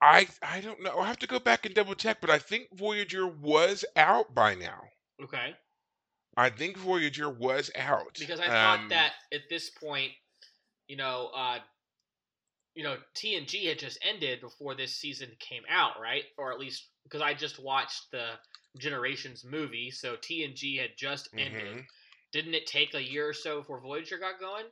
[0.00, 0.90] I I don't know.
[0.90, 4.54] I'll have to go back and double check, but I think Voyager was out by
[4.54, 4.84] now.
[5.22, 5.54] Okay.
[6.36, 8.14] I think Voyager was out.
[8.18, 10.12] Because I thought Um, that at this point,
[10.88, 11.60] you know, uh,
[12.74, 16.24] you know, TNG had just ended before this season came out, right?
[16.36, 18.38] Or at least because I just watched the
[18.78, 21.76] Generations movie, so TNG had just ended.
[21.76, 21.86] mhm.
[22.32, 24.66] Didn't it take a year or so before Voyager got going?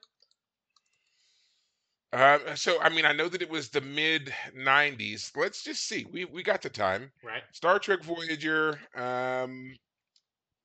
[2.13, 5.35] Uh, so I mean, I know that it was the mid '90s.
[5.37, 6.05] Let's just see.
[6.05, 7.13] We we got the time.
[7.23, 7.43] Right.
[7.53, 8.81] Star Trek Voyager.
[8.95, 9.79] Um,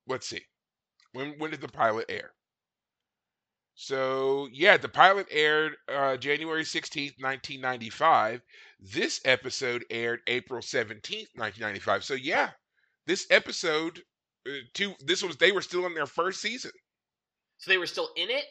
[0.07, 0.45] let's see.
[1.17, 2.31] When when did the pilot air?
[3.73, 8.43] So yeah, the pilot aired uh, January 16th, 1995.
[8.79, 12.03] This episode aired April 17th, 1995.
[12.03, 12.51] So yeah,
[13.07, 14.03] this episode,
[14.47, 14.93] uh, two.
[14.99, 16.71] This was they were still in their first season.
[17.57, 18.45] So they were still in it.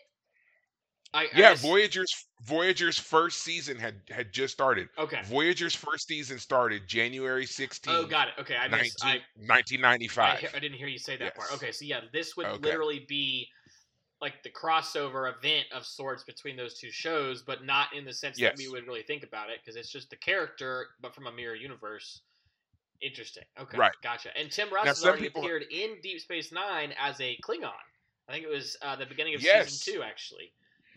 [1.17, 4.89] I, I Yeah, Voyager's Voyager's first season had had just started.
[4.99, 5.21] Okay.
[5.25, 8.35] Voyager's first season started January 16th, Oh, got it.
[8.41, 9.05] Okay, I 19, missed.
[9.05, 9.13] I, I,
[9.47, 10.39] 1995.
[10.41, 11.53] he- I didn't hear you say that part.
[11.55, 12.63] Okay, so yeah, this would Okay.
[12.69, 13.49] literally be
[14.21, 18.39] like the crossover event of sorts between those two shows, but not in the sense
[18.39, 21.33] that we would really think about it because it's just the character, but from a
[21.33, 22.23] mirror universe.
[23.03, 23.45] Interesting.
[23.61, 23.93] Okay, Right.
[24.03, 24.35] gotcha.
[24.37, 27.73] And Tim Russ Now, has already people- appeared in Deep Space Nine as a Klingon.
[28.29, 29.71] I think it was uh, the beginning of Yes.
[29.71, 30.53] season two, actually.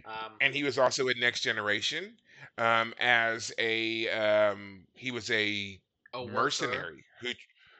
[0.09, 2.13] Um, and he was also in Next Generation
[2.57, 5.79] um, as a um, he was a
[6.13, 7.29] a mercenary who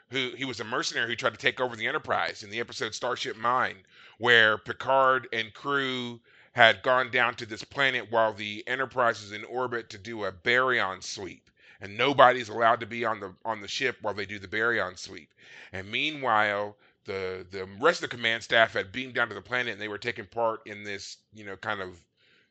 [0.10, 2.94] who he was a mercenary who tried to take over the Enterprise in the episode
[2.94, 3.78] Starship Mine,
[4.20, 6.20] where Picard and crew
[6.54, 10.32] had gone down to this planet while the Enterprise is in orbit to do a
[10.32, 11.50] baryon sweep,
[11.82, 15.00] and nobody's allowed to be on the on the ship while they do the baryon
[15.00, 15.34] sweep.
[15.74, 19.74] And meanwhile, the the rest of the command staff had beamed down to the planet,
[19.74, 22.00] and they were taking part in this you know kind of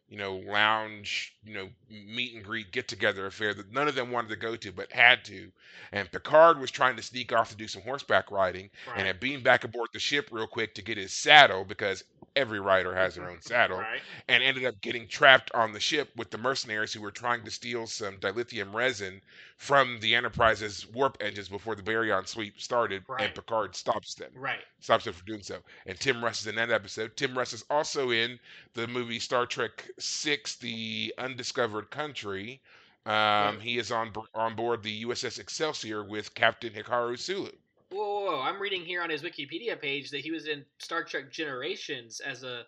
[0.08, 4.10] you know, lounge, you know, meet and greet, get together affair that none of them
[4.10, 5.50] wanted to go to, but had to.
[5.92, 8.98] And Picard was trying to sneak off to do some horseback riding right.
[8.98, 12.04] and had beamed back aboard the ship real quick to get his saddle because
[12.36, 14.00] every rider has their own saddle Right.
[14.28, 17.50] and ended up getting trapped on the ship with the mercenaries who were trying to
[17.50, 19.20] steal some dilithium resin
[19.58, 23.24] from the Enterprise's warp engines before the baryon sweep started, Right.
[23.24, 24.64] and Picard stops them Right.
[24.80, 25.62] stops them from doing so.
[25.84, 27.16] And Tim Russ is in that episode.
[27.16, 28.38] Tim Russ is also in
[28.74, 32.62] the movie Star Trek Six: The Undiscovered Country.
[33.04, 33.60] Um, Right.
[33.60, 37.50] He is on on board the USS Excelsior with Captain Hikaru Sulu.
[37.90, 41.02] Whoa, whoa, whoa, I'm reading here on his Wikipedia page that he was in Star
[41.02, 42.64] Trek Generations as a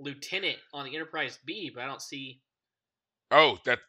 [0.00, 2.40] lieutenant on the Enterprise B, but I don't see.
[3.30, 3.80] Oh, that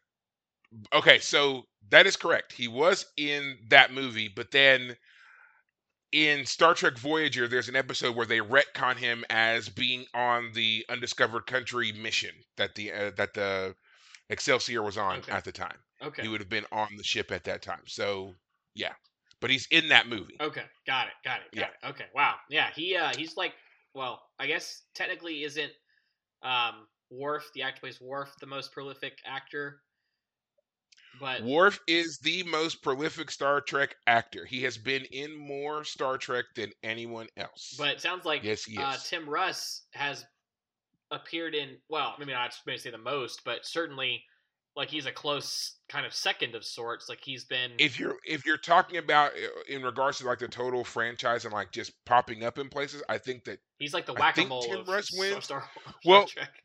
[0.93, 1.19] okay.
[1.19, 2.53] So that is correct.
[2.53, 4.95] He was in that movie, but then
[6.11, 10.85] in Star Trek Voyager, there's an episode where they retcon him as being on the
[10.89, 13.75] Undiscovered Country mission that the uh, that the
[14.29, 15.31] Excelsior was on Okay.
[15.31, 15.77] at the time.
[16.01, 16.23] Okay.
[16.23, 17.81] He would have been on the ship at that time.
[17.85, 18.33] So
[18.73, 18.93] yeah,
[19.39, 20.37] but he's in that movie.
[20.41, 21.87] Okay, got it, got it, got it.
[21.89, 23.53] Okay, wow, yeah, he uh, he's like,
[23.93, 25.71] well, I guess technically isn't
[26.43, 29.81] um Worf the actor plays Worf the most prolific actor,
[31.19, 34.45] but Worf is the most prolific Star Trek actor.
[34.45, 37.75] He has been in more Star Trek than anyone else.
[37.77, 40.25] but it sounds like yes, uh, Tim Russ has
[41.11, 44.23] appeared in well, maybe not maybe say the most, but certainly
[44.75, 47.09] like he's a close kind of second of sorts.
[47.09, 50.47] Like he's been if you're if you're talking about uh, in regards to like the
[50.47, 54.13] total franchise and like just popping up in places, I think that he's like the
[54.13, 55.43] whack a mole Tim of Russ Star, wins.
[55.43, 55.69] Star,
[56.05, 56.63] Well, Star Trek.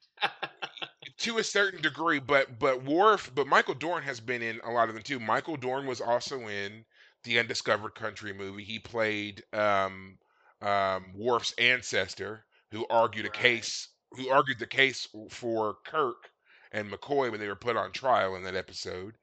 [1.19, 4.89] To a certain degree, but but Worf, but Michael Dorn has been in a lot
[4.89, 5.21] of them too.
[5.21, 6.85] Michael Dorn was also in
[7.25, 8.65] the Undiscovered Country movie.
[8.65, 10.19] He played um,
[10.61, 13.31] um, Worf's ancestor, who argued a Right.
[13.31, 16.31] case, who argued the case for Kirk
[16.73, 19.17] and McCoy when they were put on trial in that episode.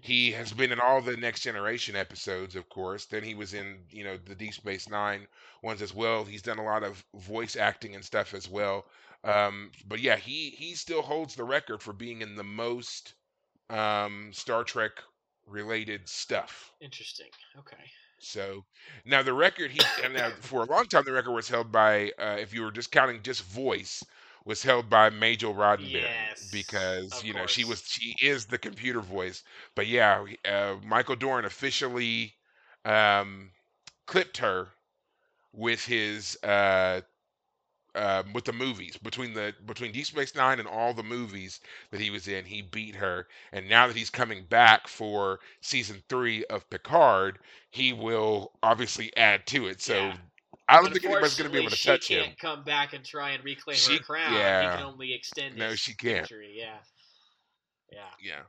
[0.00, 3.06] He has been in all the Next Generation episodes, of course.
[3.06, 5.26] Then he was in, you know, the Deep Space Nine
[5.62, 6.24] ones as well.
[6.24, 8.86] He's done a lot of voice acting and stuff as well.
[9.24, 13.14] Um, but yeah, he he still holds the record for being in the most
[13.70, 14.92] um, Star Trek
[15.46, 16.72] related stuff.
[16.80, 17.28] Interesting.
[17.58, 17.84] Okay.
[18.18, 18.64] So
[19.04, 22.12] now the record he and now for a long time the record was held by
[22.18, 24.02] uh, if you were just counting just voice
[24.44, 29.00] was held by Majel Roddenberry Yes, because you know she was she is the computer
[29.00, 29.42] voice.
[29.74, 32.34] But yeah, uh, Michael Dorn officially
[32.84, 33.50] um,
[34.06, 34.68] clipped her
[35.52, 37.02] with his uh,
[37.94, 42.00] um, with the movies between the between Deep Space Nine and all the movies that
[42.00, 43.26] he was in, he beat her.
[43.52, 47.38] And now that he's coming back for season three of Picard,
[47.70, 49.80] he will obviously add to it.
[49.82, 50.16] So Yeah.
[50.68, 52.24] I don't think anybody's going to be able to touch she him.
[52.24, 54.32] can't come back and try and reclaim She- her crown.
[54.32, 54.70] Yeah.
[54.72, 56.20] He can only extend No, his she can't.
[56.20, 56.54] victory.
[56.56, 56.78] Yeah.
[57.90, 58.08] Yeah.
[58.22, 58.40] Yeah.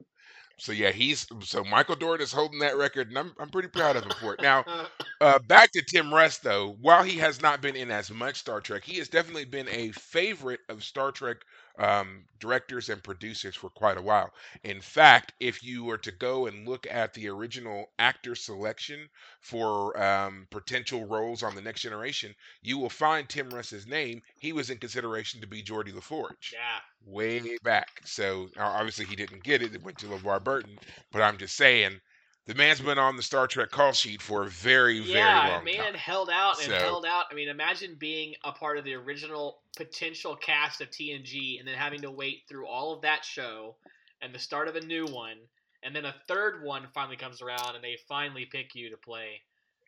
[0.57, 3.95] So yeah, he's so Michael Dorn is holding that record, and I'm I'm pretty proud
[3.95, 4.41] of him for it.
[4.41, 4.65] Now,
[5.21, 6.77] Uh, back to Tim Russ, though.
[6.81, 9.91] While he has not been in as much Star Trek, he has definitely been a
[9.93, 11.37] favorite of Star Trek
[11.79, 14.31] um, directors and producers for quite a while.
[14.63, 19.09] In fact, if you were to go and look at the original actor selection
[19.41, 24.21] for um, potential roles on The Next Generation, you will find Tim Russ's name.
[24.39, 27.11] He was in consideration to be Geordi La Forge yeah.
[27.11, 28.01] way back.
[28.05, 29.73] So obviously he didn't get it.
[29.73, 30.77] It went to LeVar Burton.
[31.11, 31.99] But I'm just saying,
[32.45, 35.67] the man's been on the Star Trek call sheet for a very, very long time.
[35.67, 35.93] Yeah, man time.
[35.95, 37.25] held out and So- held out.
[37.31, 41.75] I mean, imagine being a part of the original potential cast of TNG and then
[41.75, 43.75] having to wait through all of that show
[44.21, 45.37] and the start of a new one,
[45.83, 49.41] and then a third one finally comes around and they finally pick you to play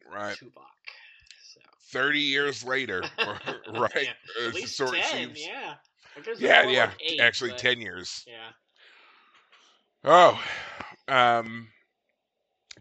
[0.08, 0.38] Right.
[0.38, 0.66] Tuvok.
[1.54, 1.60] So,
[1.92, 3.02] 30 years later,
[3.74, 3.92] right?
[3.96, 5.76] Yeah, at least sort of ten, seems- yeah.
[6.16, 6.86] I guess it's Yeah, yeah.
[6.86, 8.24] like eight, Actually, but- 10 years.
[8.28, 8.52] Yeah.
[10.04, 10.42] Oh,
[11.08, 11.68] um,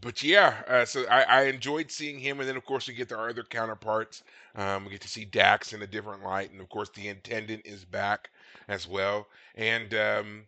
[0.04, 3.10] but yeah, uh, so I, I enjoyed seeing him, and then of course we get
[3.10, 4.22] our other counterparts.
[4.54, 7.62] Um, we get to see Dax in a different light, and of course the intendant
[7.64, 8.30] is back
[8.68, 10.44] as well, and um,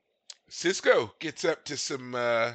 [0.51, 2.53] Sisko gets up to some uh,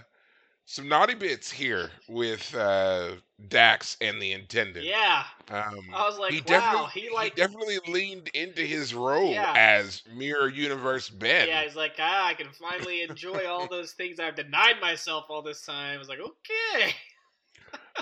[0.66, 3.16] some naughty bits here with uh,
[3.48, 4.90] Dax and the intendant.
[4.90, 5.24] Yeah.
[5.50, 9.56] Um, I was like, he wow, definitely he like definitely leaned into his role Yeah.
[9.56, 11.50] as Mirror Universe Ben.
[11.50, 15.42] Yeah, he's like, ah, I can finally enjoy all those things I've denied myself all
[15.42, 15.96] this time.
[15.96, 16.94] I was like, okay.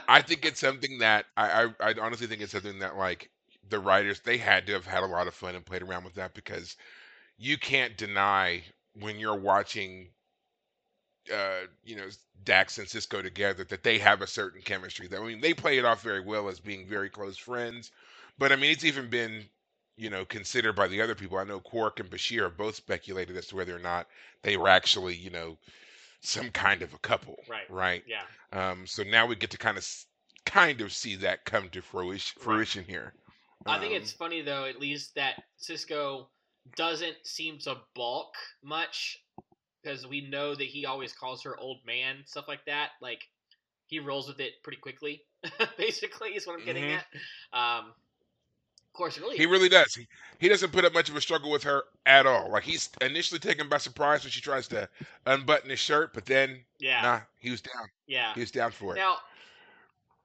[0.07, 3.29] I think it's something that I, I I honestly think it's something that like
[3.67, 6.15] the writers they had to have had a lot of fun and played around with
[6.15, 6.75] that because
[7.37, 10.09] you can't deny when you're watching
[11.33, 12.07] uh you know
[12.43, 15.07] Dax and Sisko together that they have a certain chemistry.
[15.07, 17.91] That I mean they play it off very well as being very close friends.
[18.37, 19.45] But I mean it's even been
[19.97, 21.37] you know considered by the other people.
[21.37, 24.07] I know Quark and Bashir have both speculated as to whether or not
[24.43, 25.57] they were actually, you know,
[26.21, 27.37] some kind of a couple.
[27.47, 27.69] Right.
[27.69, 28.03] Right.
[28.07, 28.23] Yeah.
[28.51, 29.87] Um, so now we get to kind of
[30.45, 32.45] kind of see that come to fruition, Right.
[32.45, 33.13] fruition here.
[33.67, 36.27] I think Um, it's funny though, at least that Sisko
[36.75, 39.17] doesn't seem to balk much
[39.81, 42.89] because we know that he always calls her old man, stuff like that.
[43.01, 43.21] Like
[43.85, 45.23] he rolls with it pretty quickly.
[45.77, 46.97] basically, is what I'm getting Mhm.
[46.97, 47.05] at.
[47.57, 47.85] Um,
[48.87, 49.93] of course, really, he really does.
[49.95, 50.05] He,
[50.39, 52.49] he doesn't put up much of a struggle with her at all.
[52.51, 54.89] Like he's initially taken by surprise when she tries to
[55.25, 57.87] unbutton his shirt, but then yeah, nah, he was down.
[58.07, 58.33] yeah.
[58.33, 58.97] He was down for it.
[58.99, 59.17] Now,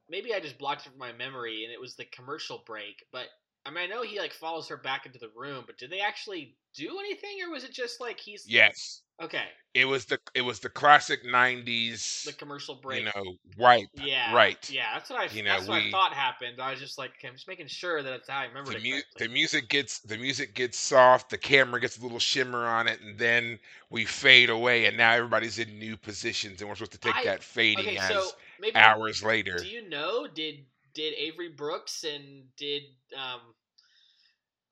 [0.08, 3.04] maybe I just blocked it from my memory, and it was the commercial break.
[3.12, 3.26] But
[3.64, 6.00] I mean, I know he like follows her back into the room, but did they
[6.00, 9.44] actually do anything, or was it just like he's yes, okay?
[9.74, 12.24] it was the it was the classic '90s.
[12.24, 13.00] The commercial break.
[13.00, 13.88] you know, wipe.
[13.94, 14.70] yeah, right.
[14.70, 15.34] Yeah, that's what I.
[15.34, 16.60] You know, that's what I thought happened.
[16.60, 18.76] I was just like, okay, I'm just making sure that it's how I remember the,
[18.76, 18.82] it.
[18.84, 22.86] mu- the music gets the music gets soft the camera gets a little shimmer on
[22.86, 23.58] it and then
[23.90, 27.24] we fade away and now everybody's in new positions and we're supposed to take I-
[27.24, 28.28] that fading okay, as so
[28.60, 32.82] maybe hours later Do you know did did Avery Brooks and did
[33.16, 33.40] um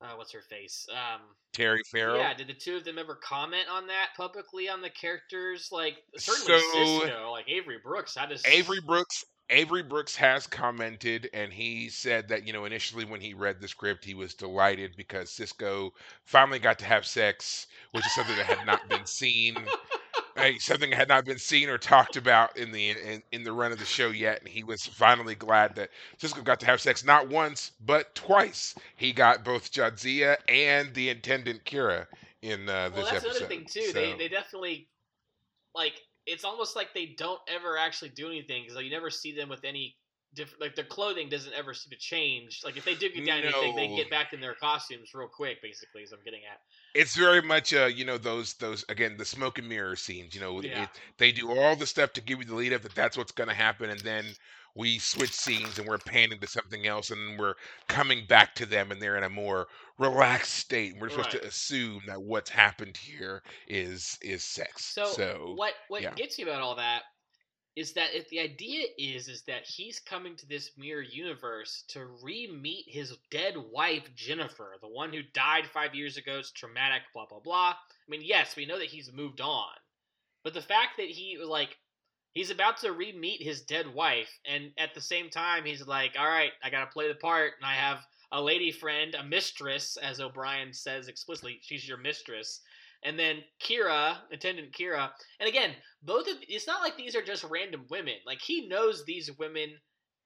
[0.03, 0.87] uh, what's her face?
[0.91, 1.21] Um,
[1.53, 2.17] Terry Farrell.
[2.19, 5.69] yeah, did the two of them ever comment on that publicly on the characters?
[5.71, 8.15] Like certainly So- Sisko, like Avery Brooks.
[8.17, 13.05] How does Avery Brooks Avery Brooks has commented and he said that, you know, initially
[13.05, 15.91] when he read the script, he was delighted because Sisko
[16.25, 19.57] finally got to have sex, which is something that had not been seen.
[20.37, 23.73] Hey, something had not been seen or talked about in the in, in the run
[23.73, 27.05] of the show yet, and he was finally glad that Sisko got to have sex
[27.05, 28.75] not once but twice.
[28.97, 32.07] He got both Jadzia and the intendant Kira
[32.41, 33.31] in uh, Well, that's episode.
[33.31, 33.93] another thing too.
[33.93, 34.89] They they definitely
[35.75, 35.95] like
[36.27, 39.49] it's almost like they don't ever actually do anything because like, you never see them
[39.49, 39.97] with any
[40.35, 42.61] different like their clothing doesn't ever seem to change.
[42.65, 45.61] Like if they do get down anything, they get back in their costumes real quick.
[45.63, 46.59] Basically, is what I'm getting at.
[46.95, 50.41] it's very much uh you know those those again the smoke and mirror scenes you
[50.41, 50.85] know Yeah.
[50.85, 53.33] it, they do all the stuff to give you the lead up that that's what's
[53.33, 54.25] going to happen and then
[54.75, 57.55] we switch scenes and we're panning to something else and we're
[57.89, 59.67] coming back to them and they're in a more
[59.99, 65.05] relaxed state and we're supposed to assume that what's happened here is is sex So,
[65.07, 66.15] so what what yeah.
[66.15, 67.03] gets you about all that
[67.75, 72.07] is that if the idea is is that he's coming to this mirror universe to
[72.23, 77.27] re-meet his dead wife Jennifer, the one who died five years ago, it's traumatic, blah
[77.27, 77.71] blah blah.
[77.71, 79.73] I mean, yes, we know that he's moved on,
[80.45, 81.79] but the fact that he like
[82.35, 86.29] he's about to re-meet his dead wife, and at the same time he's like, all
[86.29, 90.21] right, I gotta play the part, and I have a lady friend, a mistress, as
[90.21, 92.61] O'Brien says explicitly, she's your mistress.
[93.05, 95.73] And then Kira, intendant Kira, and again,
[96.03, 98.15] both of it's not like these are just random women.
[98.27, 99.71] Like he knows these women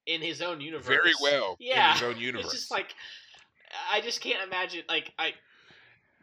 [0.07, 2.95] in his own universe very well Yeah, in his own universe It's just like
[3.91, 4.83] I just can't imagine.
[4.89, 5.33] Like I,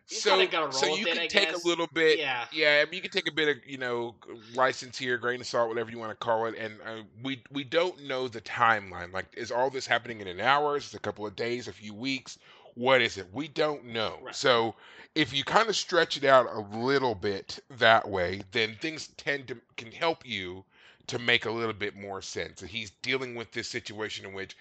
[0.08, 1.64] so so you it, can I take guess.
[1.64, 4.16] a little bit yeah, Yeah, I mean, you can take a bit of you know
[4.54, 7.64] license here, grain of salt, whatever you want to call it, and uh, we we
[7.64, 9.14] don't know the timeline.
[9.14, 10.78] Like, is all this happening in an hour?
[10.78, 12.38] Is it a couple of days, a few weeks?
[12.76, 13.28] What is it?
[13.34, 14.20] We don't know.
[14.22, 14.36] Right.
[14.36, 14.76] So
[15.16, 19.48] if you kind of stretch it out a little bit that way, then things tend
[19.50, 20.64] to can help you
[21.08, 22.62] to make a little bit more sense.
[22.62, 24.56] And he's dealing with this situation in which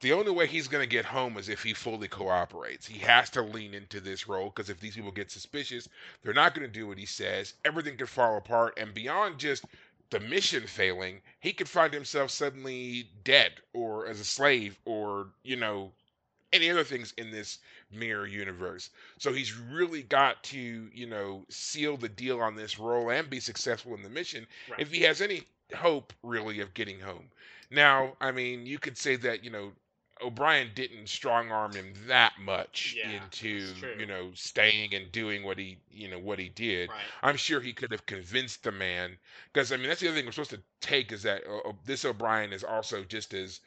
[0.00, 2.86] the only way he's going to get home is if he fully cooperates.
[2.86, 5.88] He has to lean into this role because if these people get suspicious,
[6.22, 7.52] they're not going to do what he says.
[7.64, 8.78] Everything could fall apart.
[8.78, 9.66] And beyond just
[10.08, 15.56] the mission failing, he could find himself suddenly dead or as a slave or, you
[15.56, 15.92] know,
[16.52, 17.58] any other things in this
[17.92, 18.90] mirror universe.
[19.18, 20.58] So he's really got to,
[20.92, 24.80] you know, seal the deal on this role and be successful in the mission right.
[24.80, 25.42] if he has any
[25.74, 27.30] hope really of getting home.
[27.70, 29.72] Now, I mean, you could say that, you know,
[30.22, 35.58] O'Brien didn't strong arm him that much Yeah, into, you know, staying and doing what
[35.58, 36.90] he, you know, what he did.
[36.90, 36.98] right.
[37.22, 39.16] I'm sure he could have convinced the man
[39.52, 42.04] because I mean that's the other thing we're supposed to take is that uh, this
[42.04, 43.60] O'Brien is also just as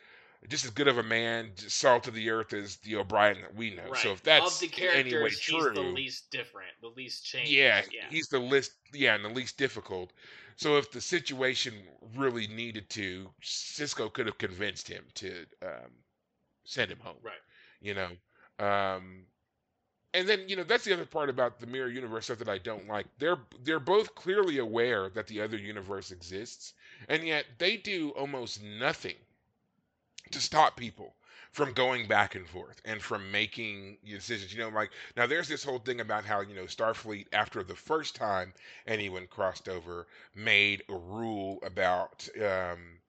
[0.49, 3.71] just as good of a man, salt of the earth as the O'Brien that we
[3.71, 3.89] know.
[3.89, 4.01] Right.
[4.01, 7.51] So if that's of the any way true, he's the least different, the least changed.
[7.51, 10.11] yeah, yeah, he's the least yeah, and the least difficult.
[10.55, 11.73] So if the situation
[12.15, 15.91] really needed to, Sisko could have convinced him to um,
[16.65, 17.17] send him home.
[17.23, 17.33] right.
[17.81, 18.09] You know,
[18.65, 19.25] um,
[20.13, 22.57] and then you know that's the other part about the mirror universe stuff that I
[22.57, 23.05] don't like.
[23.17, 26.73] They're they're both clearly aware that the other universe exists,
[27.07, 29.15] and yet they do almost nothing
[30.31, 31.15] to stop people
[31.51, 34.53] from going back and forth and from making decisions.
[34.53, 37.75] You know, like now there's this whole thing about how, you know, Starfleet, after the
[37.75, 38.53] first time
[38.87, 42.99] anyone crossed over, made a rule about, um,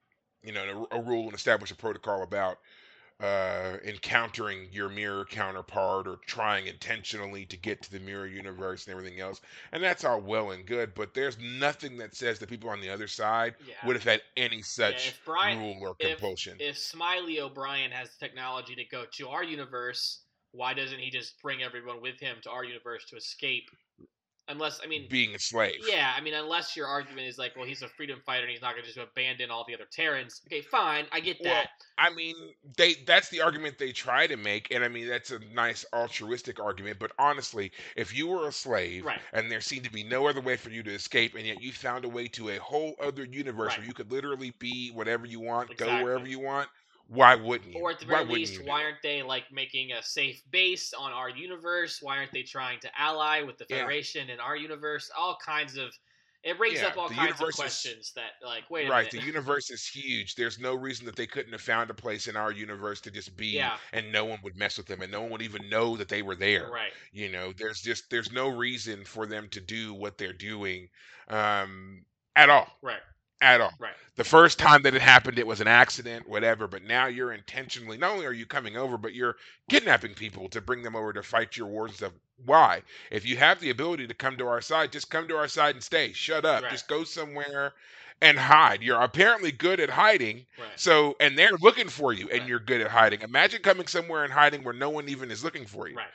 [0.42, 2.58] you know, a, a rule and established a protocol about
[3.20, 8.96] uh, encountering your mirror counterpart or trying intentionally to get to the mirror universe and
[8.96, 9.40] everything else.
[9.72, 12.90] And that's all well and good, but there's nothing that says that people on the
[12.90, 13.74] other side Yeah.
[13.86, 16.56] would have had any such if Brian- rule or if- compulsion.
[16.60, 21.40] If Smiley O'Brien has the technology to go to our universe, why doesn't he just
[21.40, 23.70] bring everyone with him to our universe to escape?
[24.46, 25.80] Unless, I mean, being a slave.
[25.88, 28.60] yeah, I mean, unless your argument is like, well, he's a freedom fighter and he's
[28.60, 30.42] not going to just abandon all the other Terrans.
[30.46, 31.68] Okay, fine, I get Well, that.
[31.96, 32.34] I mean,
[32.76, 36.60] they that's the argument they try to make, and I mean that's a nice altruistic
[36.60, 36.98] argument.
[36.98, 39.20] But honestly, if you were a slave Right.
[39.32, 41.72] and there seemed to be no other way for you to escape, and yet you
[41.72, 43.78] found a way to a whole other universe Right.
[43.78, 45.98] where you could literally be whatever you want, Exactly.
[45.98, 46.68] go wherever you want,
[47.08, 47.80] why wouldn't you?
[47.80, 51.12] Or at the very wouldn't least, why aren't they like making a safe base on
[51.12, 51.98] our universe?
[52.02, 53.78] Why aren't they trying to ally with the Yeah.
[53.78, 55.10] Federation in our universe?
[55.16, 55.92] All kinds of
[56.42, 59.10] it brings Yeah, up all kinds of universe is- questions that like wait a Right,
[59.10, 60.34] the universe is huge.
[60.34, 63.34] There's no reason that they couldn't have found a place in our universe to just
[63.34, 63.78] be, Yeah.
[63.94, 66.20] and no one would mess with them, and no one would even know that they
[66.20, 66.68] were there.
[66.68, 66.92] right.
[67.12, 70.88] you know there's just there's no reason for them to do what they're doing
[71.28, 72.04] um
[72.36, 73.00] at all Right.
[73.40, 73.72] At all.
[73.78, 73.92] Right.
[74.16, 76.68] The first time that it happened, it was an accident, whatever.
[76.68, 79.36] But now you're intentionally, not only are you coming over, but you're
[79.68, 82.12] kidnapping people to bring them over to fight your wars and stuff.
[82.44, 82.82] Why?
[83.10, 85.74] If you have the ability to come to our side, just come to our side
[85.74, 86.12] and stay.
[86.12, 86.62] Shut up.
[86.62, 86.70] Right.
[86.70, 87.72] Just go somewhere
[88.22, 88.82] and hide.
[88.82, 90.46] You're apparently good at hiding.
[90.58, 90.68] Right.
[90.76, 93.22] So, and they're looking for you, and you're good at hiding.
[93.22, 95.96] Imagine coming somewhere and hiding where no one even is looking for you.
[95.96, 96.06] Right.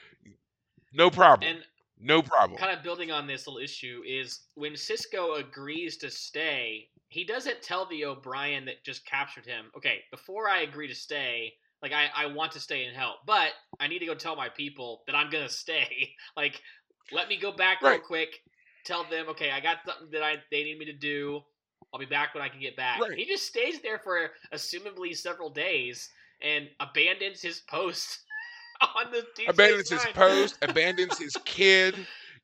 [0.94, 1.50] No problem.
[1.50, 1.64] And
[2.00, 2.58] no problem.
[2.58, 7.62] kind of building on this little issue is when Sisko agrees to stay, he doesn't
[7.62, 12.10] tell the O'Brien that just captured him, okay, before I agree to stay, like I,
[12.16, 13.50] I want to stay and help, but
[13.80, 16.12] I need to go tell my people that I'm gonna stay.
[16.38, 16.62] like,
[17.12, 18.42] let me go back real quick,
[18.86, 21.42] tell them, okay, I got something that I they need me to do.
[21.92, 23.02] I'll be back when I can get back.
[23.02, 23.18] Right.
[23.18, 26.10] He just stays there for assumably several days
[26.42, 28.20] and abandons his post
[28.82, 31.96] on the DJ abandons his post, abandons his kid.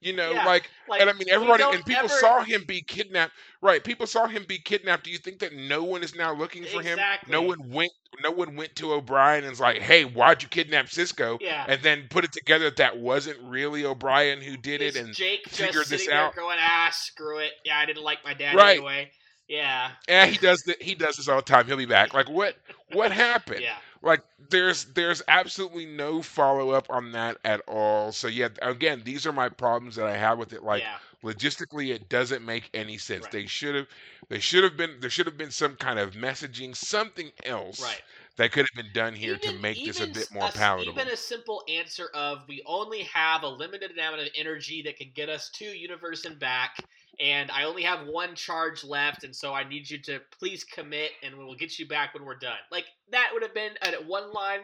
[0.02, 2.82] You know, Yeah, like, Like, and I mean, everybody and people ever- saw him be
[2.82, 3.34] kidnapped.
[3.62, 3.84] Right?
[3.84, 5.04] People saw him be kidnapped.
[5.04, 7.00] Do you think that no one is now looking for him?
[7.28, 7.92] No one went.
[8.22, 11.66] No one went to O'Brien and was like, "Hey, why'd you kidnap Sisko?" Yeah.
[11.68, 15.06] And then put it together that that wasn't really O'Brien who did Is it.
[15.06, 16.36] And Jake figured just this out.
[16.36, 17.52] going, ah, screw it.
[17.66, 18.78] Yeah, I didn't like my dad Right.
[18.78, 19.12] anyway.
[19.48, 19.92] Yeah.
[20.08, 20.82] yeah, he does that.
[20.82, 21.68] He does this all the time.
[21.68, 22.14] He'll be back.
[22.14, 22.56] Like, what?
[22.94, 23.62] What happened?
[23.62, 23.76] Yeah.
[24.02, 29.26] like there's there's absolutely no follow up on that at all so yeah again these
[29.26, 30.98] are my problems that i have with it like yeah.
[31.24, 33.32] logistically it doesn't make any sense Right.
[33.32, 33.88] they should have
[34.30, 38.02] they should have been there should have been some kind of messaging something else Right.
[38.38, 40.92] that could have been done here to make this a even bit more s- palatable
[40.92, 45.10] Even a simple answer of we only have a limited amount of energy that can
[45.16, 46.78] get us to universe and back,
[47.20, 51.12] and I only have one charge left, and so I need you to please commit,
[51.24, 52.58] and we'll get you back when we're done.
[52.72, 54.62] Like that would have been a one line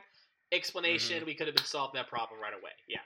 [0.52, 1.18] explanation.
[1.18, 1.26] Mm-hmm.
[1.26, 2.72] We could have been solved that problem right away.
[2.88, 3.00] Yeah.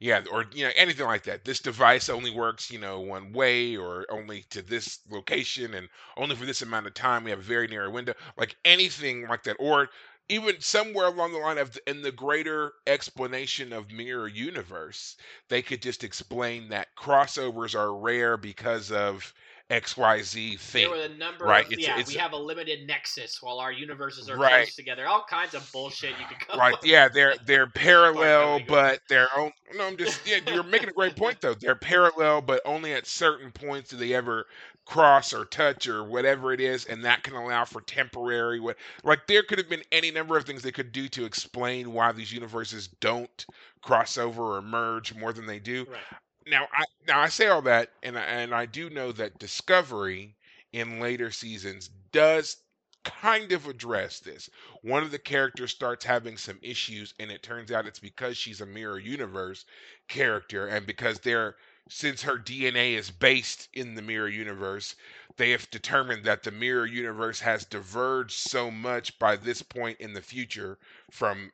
[0.00, 3.76] yeah or you know anything like that this device only works you know one way
[3.76, 7.42] or only to this location and only for this amount of time we have a
[7.42, 9.88] very narrow window like anything like that or
[10.28, 15.16] even somewhere along the line of the, in the greater explanation of mirror universe
[15.48, 19.32] they could just explain that crossovers are rare because of
[19.70, 22.86] xyz thing There were the number right, of it's yeah, it's we have a limited
[22.86, 24.64] nexus while our universes are Right.
[24.64, 25.06] close together.
[25.06, 26.74] All kinds of bullshit you could come right.
[26.74, 30.88] up yeah they're they're oh parallel but they're own no i'm just yeah you're making
[30.88, 31.54] a great point though.
[31.54, 34.46] They're parallel but only at certain points do they ever
[34.86, 39.26] cross or touch or whatever it is and that can allow for temporary what like
[39.26, 42.32] there could have been any number of things they could do to explain why these
[42.32, 43.44] universes don't
[43.82, 45.86] cross over or merge more than they do.
[45.90, 46.00] Right.
[46.48, 50.36] Now I now I say all that, and I, and I do know that Discovery
[50.72, 52.56] in later seasons does
[53.04, 54.50] kind of address this.
[54.82, 58.60] One of the characters starts having some issues, and it turns out it's because she's
[58.60, 59.64] a mirror universe
[60.08, 61.56] character, and because they're
[61.90, 64.94] since her DNA is based in the mirror universe,
[65.36, 70.12] they have determined that the mirror universe has diverged so much by this point in
[70.12, 70.78] the future
[71.10, 71.50] from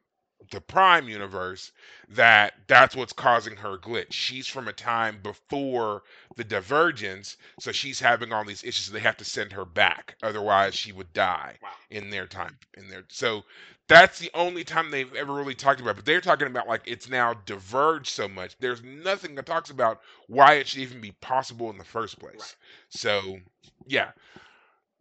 [0.51, 1.73] the prime universe
[2.11, 4.13] that that's what's causing her glitch.
[4.13, 6.03] She's from a time before
[6.37, 8.91] the divergence, so she's having all these issues.
[8.91, 11.71] They have to send her back, otherwise she would die Wow.
[11.91, 12.59] in their time.
[12.77, 13.45] In their so
[13.89, 15.93] that's the only time they've ever really talked about.
[15.93, 15.97] it.
[15.97, 18.57] But they're talking about like it's now diverged so much.
[18.61, 22.35] There's nothing that talks about why it should even be possible in the first place.
[22.41, 22.57] Right.
[22.91, 23.39] So
[23.87, 24.13] yeah,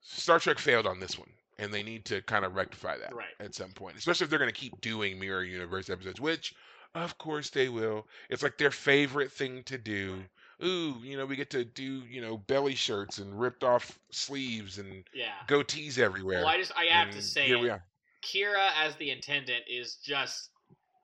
[0.01, 3.33] Star Trek failed on this one, and they need to kind of rectify that Right.
[3.39, 6.55] at some point, especially if they're going to keep doing mirror universe episodes, which
[6.95, 8.07] of course they will.
[8.29, 10.23] It's like their favorite thing to do.
[10.63, 14.77] Ooh, you know, we get to do, you know, belly shirts and ripped off sleeves
[14.77, 15.33] and Yeah.
[15.47, 16.39] goatees everywhere.
[16.39, 17.83] Well, I just I have to say here we are.
[18.23, 20.49] Kira as the intendant is just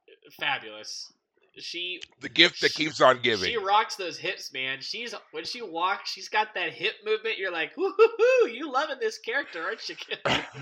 [0.07, 1.11] eh, fabulous.
[1.59, 3.49] She The gift that keeps on giving.
[3.49, 4.79] she rocks those hips, man.
[4.81, 7.37] She's when she walks, she's got that hip movement.
[7.37, 9.95] You're like, whoo hoo hoo, you loving this character, aren't you,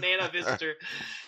[0.02, 0.76] Nana Visitor?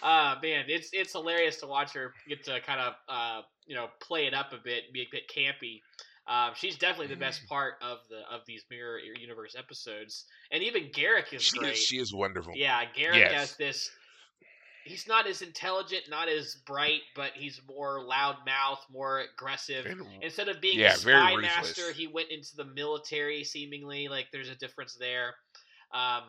[0.01, 3.87] Uh man, it's it's hilarious to watch her get to kind of uh you know
[4.01, 5.81] play it up a bit, be a bit campy.
[6.27, 10.89] Um, she's definitely the best part of the of these mirror universe episodes, and even
[10.89, 11.71] Garak is she great.
[11.71, 12.53] is she is wonderful.
[12.55, 13.33] Yeah, Garak Yes.
[13.33, 13.91] has this.
[14.89, 19.85] He's not as intelligent, not as bright, but he's more loudmouth, more aggressive.
[19.85, 23.43] And- Instead of being Yeah, a spy master, he went into the military.
[23.43, 25.35] Seemingly, like there's a difference there.
[25.93, 26.23] Um,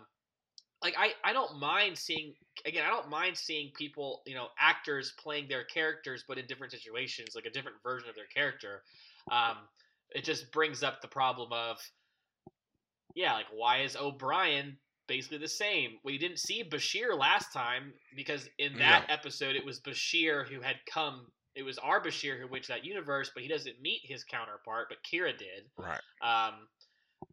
[0.83, 2.35] like I, I don't mind seeing
[2.67, 2.85] again.
[2.87, 7.35] I don't mind seeing people, you know, actors playing their characters, but in different situations,
[7.35, 8.83] like a different version of their character.
[9.31, 9.57] Um,
[10.11, 11.79] it just brings up the problem of,
[13.15, 14.77] yeah, like why is O'Brien
[15.11, 15.99] basically the same?
[16.05, 20.77] We didn't see Bashir last time because in that episode it was Bashir who had
[20.87, 21.27] come.
[21.57, 24.87] It was our Bashir who went to that universe, but he doesn't meet his counterpart,
[24.89, 25.65] but Kira did.
[25.77, 26.01] Right.
[26.23, 26.55] Um,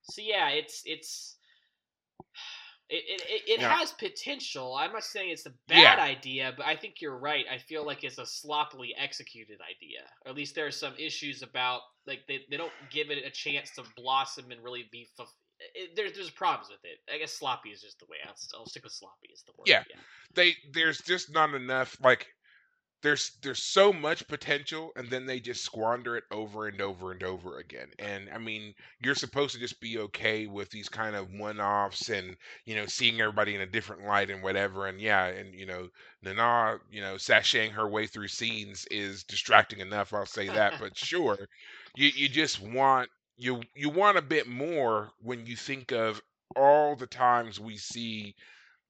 [0.01, 1.35] so yeah, it's it's
[2.89, 3.77] It it, it, Yeah.
[3.77, 4.73] has potential.
[4.75, 5.95] I'm not saying it's a Yeah.
[5.95, 7.45] bad idea, but I think you're right.
[7.51, 10.03] I feel like it's a sloppily executed idea.
[10.25, 13.29] Or at least there are some issues about like they, they don't give it a
[13.29, 15.09] chance to blossom and really be.
[15.73, 16.99] It, there's there's problems with it.
[17.13, 18.17] I guess sloppy is just the way.
[18.25, 19.67] I'll, I'll stick with sloppy is the word.
[19.67, 19.83] Yeah.
[20.35, 22.27] they there's just not enough like
[23.03, 27.23] there's there's so much potential and then they just squander it over and over and
[27.23, 31.31] over again and i mean you're supposed to just be okay with these kind of
[31.33, 32.35] one-offs and
[32.65, 35.87] you know seeing everybody in a different light and whatever and yeah and you know
[36.23, 40.97] nana you know sashaying her way through scenes is distracting enough i'll say that but
[40.97, 41.37] sure
[41.95, 46.21] you you just want you you want a bit more when you think of
[46.55, 48.35] all the times we see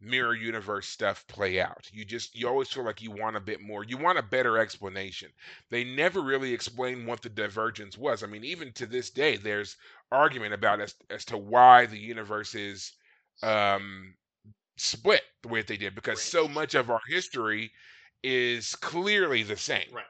[0.02, 1.90] mirror universe stuff play out.
[1.92, 3.84] You just you always feel like you want a bit more.
[3.84, 5.32] You want a better explanation.
[5.70, 8.24] They never really explain what the divergence was.
[8.24, 9.78] I mean, even to this day, there's
[10.12, 12.94] argument about as as to why the universe is
[13.44, 14.16] um
[14.78, 17.72] split the way that they did because so much of our history
[18.24, 19.88] is clearly the same.
[19.92, 20.06] Right.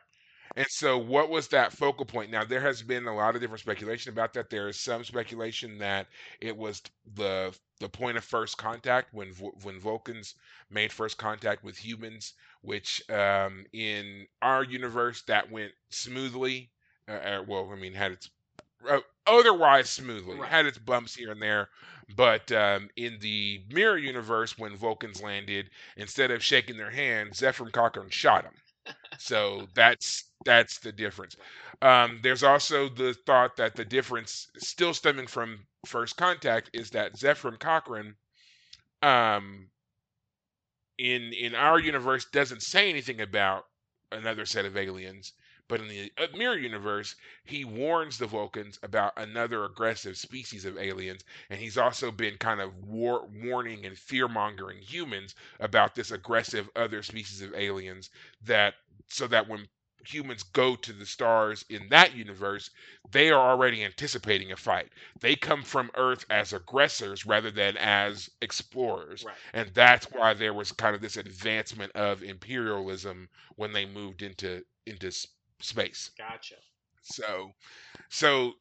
[0.56, 2.32] And so, what was that focal point?
[2.32, 4.50] Now, there has been a lot of different speculation about that.
[4.50, 6.08] There is some speculation that
[6.42, 6.82] it was
[7.16, 9.30] the the point of first contact when
[9.64, 10.36] when Vulcans
[10.70, 16.72] made first contact with humans, which um, in our universe that went smoothly.
[17.08, 18.30] Uh, uh, well, I mean, had its
[18.90, 20.50] uh, otherwise smoothly, Right.
[20.50, 21.70] had its bumps here and there.
[22.16, 27.72] But um, in the mirror universe, when Vulcans landed, instead of shaking their hand, Zefram
[27.72, 28.54] Cochrane shot them.
[29.20, 31.36] So that's that's the difference.
[31.82, 37.16] Um, there's also the thought that the difference, still stemming from first contact, is that
[37.18, 38.16] Zefram Cochrane,
[39.04, 39.70] um,
[40.98, 43.66] in in our universe, doesn't say anything about
[44.12, 45.34] another set of aliens,
[45.68, 50.78] but in the uh, mirror universe, he warns the Vulcans about another aggressive species of
[50.78, 56.12] aliens, and he's also been kind of war- warning and fear mongering humans about this
[56.12, 58.10] aggressive other species of aliens
[58.44, 58.76] that
[59.08, 59.70] so that when
[60.06, 62.70] humans go to the stars in that universe,
[63.10, 64.92] they are already anticipating a fight.
[65.20, 69.26] They come from Earth as aggressors rather than as explorers.
[69.26, 69.38] Right.
[69.54, 74.64] And that's why there was kind of this advancement of imperialism when they moved into
[74.86, 75.28] into s-
[75.60, 76.12] space.
[76.18, 76.58] Gotcha.
[77.02, 77.54] So,
[78.10, 78.54] so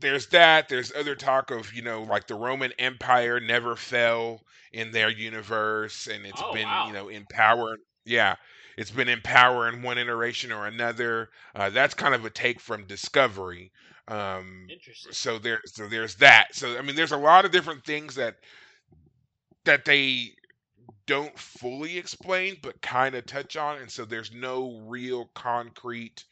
[0.00, 0.68] there's that.
[0.68, 4.42] There's other talk of you know like the Roman Empire never fell
[4.72, 6.84] in their universe, and it's Oh, been wow.
[6.84, 7.76] you know in power.
[8.04, 8.36] Yeah,
[8.76, 11.30] it's been in power in one iteration or another.
[11.54, 13.72] Uh, that's kind of a take from Discovery.
[14.08, 15.12] Um, Interesting.
[15.12, 16.48] so there, so there's that.
[16.54, 18.36] So I mean, there's a lot of different things that
[19.64, 20.32] that they
[21.06, 26.24] don't fully explain, but kind of touch on, and so there's no real concrete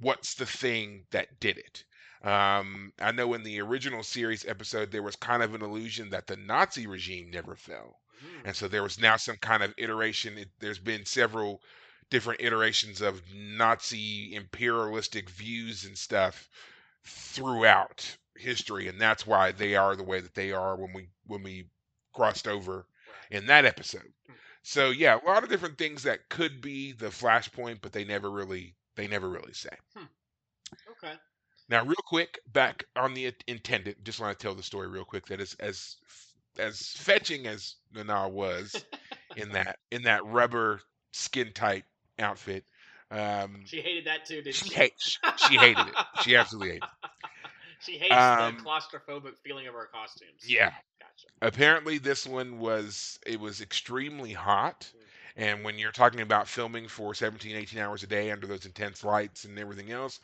[0.00, 1.84] what's the thing that did it.
[2.22, 6.26] Um, I know in the original series episode there was kind of an illusion that
[6.26, 8.46] the Nazi regime never fell, Hmm.
[8.46, 10.38] and so there was now some kind of iteration.
[10.38, 11.62] It, there's been several
[12.10, 16.48] different iterations of Nazi imperialistic views and stuff
[17.04, 21.42] throughout history, and that's why they are the way that they are when we when
[21.42, 21.68] we
[22.12, 22.86] crossed over
[23.30, 24.12] in that episode.
[24.26, 24.34] Hmm.
[24.62, 28.30] So yeah, a lot of different things that could be the flashpoint, but they never
[28.30, 29.70] really they never really say.
[30.90, 31.14] Okay.
[31.68, 34.02] Now, real quick, back on the intendant.
[34.02, 35.26] Just want to tell the story real quick.
[35.26, 35.96] That is as
[36.58, 38.84] as fetching as Nana was
[39.36, 40.80] in that in that rubber
[41.12, 41.84] skin tight
[42.18, 42.64] outfit.
[43.10, 44.74] Um, She hated that too, didn't she she?
[44.74, 45.94] hates she hated it.
[46.22, 46.90] She absolutely hated it.
[47.80, 50.44] she hates Um, the claustrophobic feeling of her costumes.
[50.46, 50.72] Yeah.
[51.00, 51.28] Gotcha.
[51.42, 54.92] apparently this one was it was extremely hot
[55.36, 59.04] and when you're talking about filming for 17 18 hours a day under those intense
[59.04, 60.20] lights and everything else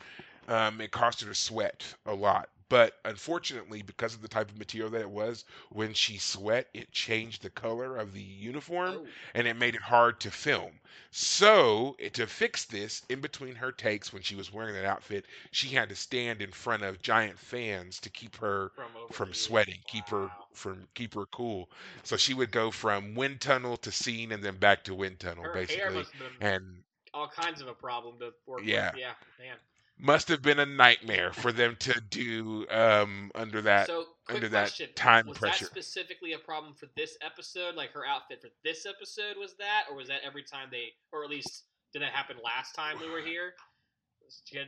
[0.49, 4.59] um, it caused her to sweat a lot but unfortunately because of the type of
[4.59, 9.07] material that it was when she sweat it changed the color of the uniform Oh,
[9.35, 13.73] and it made it hard to film so eh, to fix this in between her
[13.73, 17.39] takes when she was wearing that outfit she had to stand in front of giant
[17.39, 20.49] fans to keep her from from sweating, keep her Wow.
[20.53, 21.71] from keep her cool.
[22.03, 25.49] So she would go from wind tunnel to scene and then back to wind tunnel,
[25.49, 25.95] Her hair basically.
[25.95, 28.91] must have been And all kinds of a problem to work Yeah.
[28.91, 28.95] with.
[28.95, 29.59] Yeah, man.
[29.99, 33.87] Must have been a nightmare for them to do um, under that.
[33.87, 35.65] so, under that question: time Was pressure.
[35.67, 37.75] that specifically a problem for this episode?
[37.75, 41.25] Like her outfit for this episode was that, or was that every time they, or
[41.25, 43.55] at least did that happen last time we were here?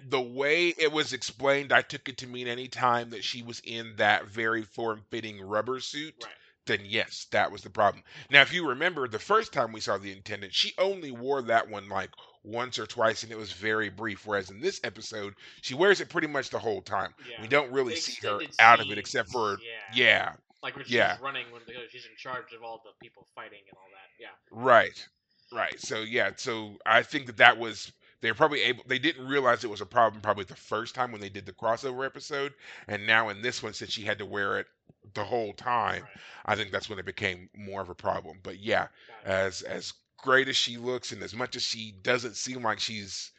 [0.08, 3.60] The way it was explained, I took it to mean any time that she was
[3.64, 6.14] in that very form-fitting rubber suit.
[6.22, 6.32] right.
[6.66, 8.02] Then yes, that was the problem.
[8.28, 11.70] Now, if you remember, the first time we saw the intendant, she only wore that
[11.70, 12.10] one like
[12.46, 14.26] once or twice, and it was very brief.
[14.26, 17.12] Whereas in this episode, she wears it pretty much the whole time.
[17.28, 17.42] Yeah.
[17.42, 19.62] We don't really see her extended out of it except for scenes,
[19.94, 20.32] yeah.
[20.62, 21.18] Like when she's Yeah.
[21.20, 24.10] running, when she's in charge of all the people fighting and all that.
[24.18, 24.28] Yeah.
[24.50, 25.06] Right.
[25.52, 25.78] Right.
[25.80, 29.70] So yeah, so I think that that was they're probably able they didn't realize it
[29.70, 32.54] was a problem probably the first time when they did the crossover episode
[32.88, 34.66] and now in this one since she had to wear it
[35.14, 36.10] the whole time, Right.
[36.46, 38.38] I think that's when it became more of a problem.
[38.42, 38.88] But yeah,
[39.24, 43.32] as as great as she looks and as much as she doesn't seem like she's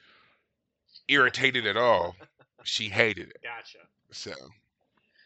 [1.08, 2.16] irritated at all,
[2.64, 3.38] she hated it.
[3.44, 3.80] Gotcha.
[4.12, 4.34] So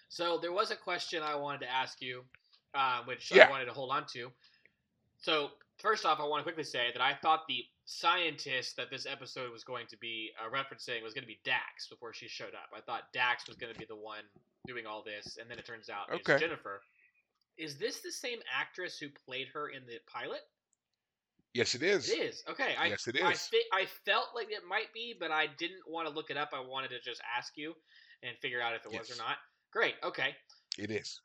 [0.10, 2.24] So there was a question I wanted to ask you,
[2.74, 3.48] uh, which Yeah.
[3.48, 4.32] I wanted to hold on to.
[5.18, 9.06] So first off, I want to quickly say that I thought the scientist that this
[9.06, 12.54] episode was going to be uh, referencing was going to be Dax before she showed
[12.56, 12.70] up.
[12.76, 14.24] I thought Dax was going to be the one
[14.66, 16.34] doing all this, and then it turns out Okay.
[16.34, 16.82] it's Jennifer.
[17.58, 20.42] Is this the same actress who played her in the pilot?
[21.54, 22.10] Yes it is.
[22.10, 22.44] It is.
[22.50, 22.76] Okay.
[22.80, 23.24] I, Yes, it is.
[23.24, 26.38] I, thi- I felt like it might be, but I didn't want to look it
[26.38, 26.50] up.
[26.54, 27.74] I wanted to just ask you
[28.24, 29.38] and figure out if it was or not.
[29.74, 29.96] Great.
[30.04, 30.36] Okay.
[30.78, 31.20] It is.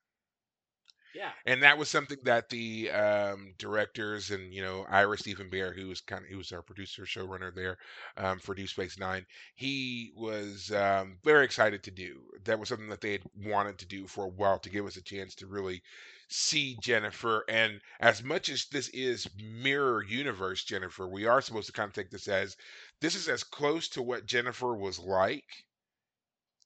[1.15, 1.31] Yeah.
[1.47, 5.89] and that was something that the um, directors and you know Ira Steven Behr, who
[5.89, 7.79] was kind of he was our producer showrunner there
[8.19, 9.25] um, for Deep Space Nine,
[9.55, 12.21] he was um, very excited to do.
[12.45, 14.99] That was something that they had wanted to do for a while to give us
[14.99, 15.83] a chance to really
[16.29, 17.45] see Jennifer.
[17.49, 21.95] And as much as this is mirror universe Jennifer, we are supposed to kind of
[21.95, 22.57] take this as
[23.01, 25.45] this is as close to what Jennifer was like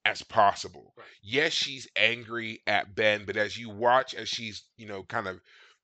[0.05, 0.95] as possible.
[0.97, 1.07] Right.
[1.23, 5.41] Yes, she's angry at Ben, but as you watch, as she's, you know, kind of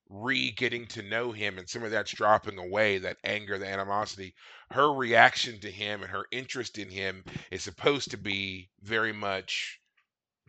[0.09, 4.33] re getting to know him and some of that's dropping away, that anger, the animosity,
[4.71, 9.79] her reaction to him and her interest in him is supposed to be very much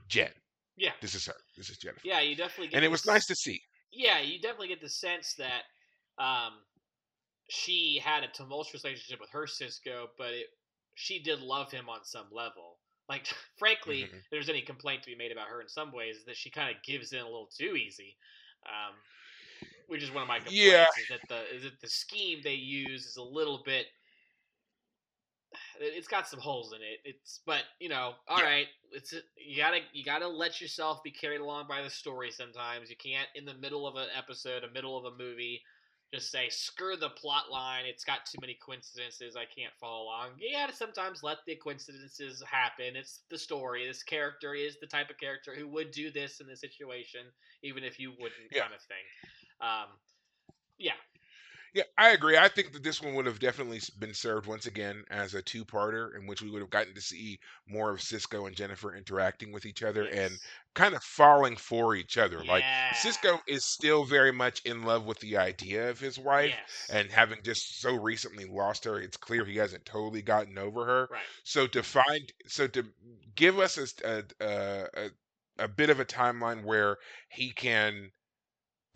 [0.09, 0.31] Jen.
[0.76, 0.93] Yeah.
[1.01, 1.35] This is her.
[1.59, 2.00] This is Jennifer.
[2.04, 3.61] Yeah, you definitely get and it was this- nice to see.
[3.92, 5.62] Yeah, you definitely get the sense that
[6.22, 6.52] um,
[7.50, 10.46] she had a tumultuous relationship with her Sisko, but it,
[10.94, 12.78] she did love him on some level.
[13.09, 13.26] Like,
[13.59, 14.18] frankly, Mhm.
[14.18, 16.50] if there's any complaint to be made about her in some ways, is that she
[16.50, 18.16] kind of gives in a little too easy.
[18.66, 18.94] Um,
[19.86, 20.61] which is one of my complaints.
[20.62, 20.86] Yeah.
[20.98, 23.86] Is that the is that the scheme they use is a little bit.
[25.80, 26.99] It's got some holes in it.
[27.05, 28.44] It's but you know, all Yeah.
[28.44, 28.66] right.
[28.92, 32.30] It's you gotta you gotta let yourself be carried along by the story.
[32.30, 35.62] Sometimes you can't in the middle of an episode, a middle of a movie,
[36.12, 37.84] just say screw the plot line.
[37.86, 39.36] It's got too many coincidences.
[39.36, 40.30] I can't follow along.
[40.38, 42.96] You gotta sometimes let the coincidences happen.
[42.96, 43.86] It's the story.
[43.86, 47.32] This character is the type of character who would do this in this situation,
[47.62, 48.62] even if you wouldn't, Yeah.
[48.62, 49.05] kind of thing.
[49.61, 49.88] Um,
[50.78, 50.94] yeah,
[51.75, 52.37] Yeah, I agree.
[52.39, 56.16] I think that this one would have definitely been served once again as a two-parter
[56.19, 57.39] in which we would have gotten to see
[57.69, 60.39] more of Sisko and Jennifer interacting with each other and yes.
[60.75, 62.43] kind of falling for each other.
[62.45, 62.91] Like Yeah.
[62.95, 66.91] Sisko is still very much in love with the idea of his wife Yes.
[66.91, 71.09] and having just so recently lost her, it's clear he hasn't totally gotten over her.
[71.11, 71.23] right.
[71.45, 72.85] So to find, so to
[73.35, 75.11] give us a, s- a, a, a-
[75.61, 76.99] a bit of a timeline where
[77.31, 78.11] he can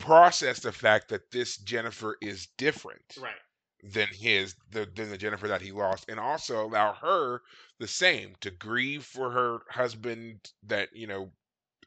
[0.03, 3.35] process the fact that this Jennifer is different Right.
[3.83, 7.41] than his the, than the Jennifer that he lost, and also allow her
[7.79, 11.31] the same to grieve for her husband that you know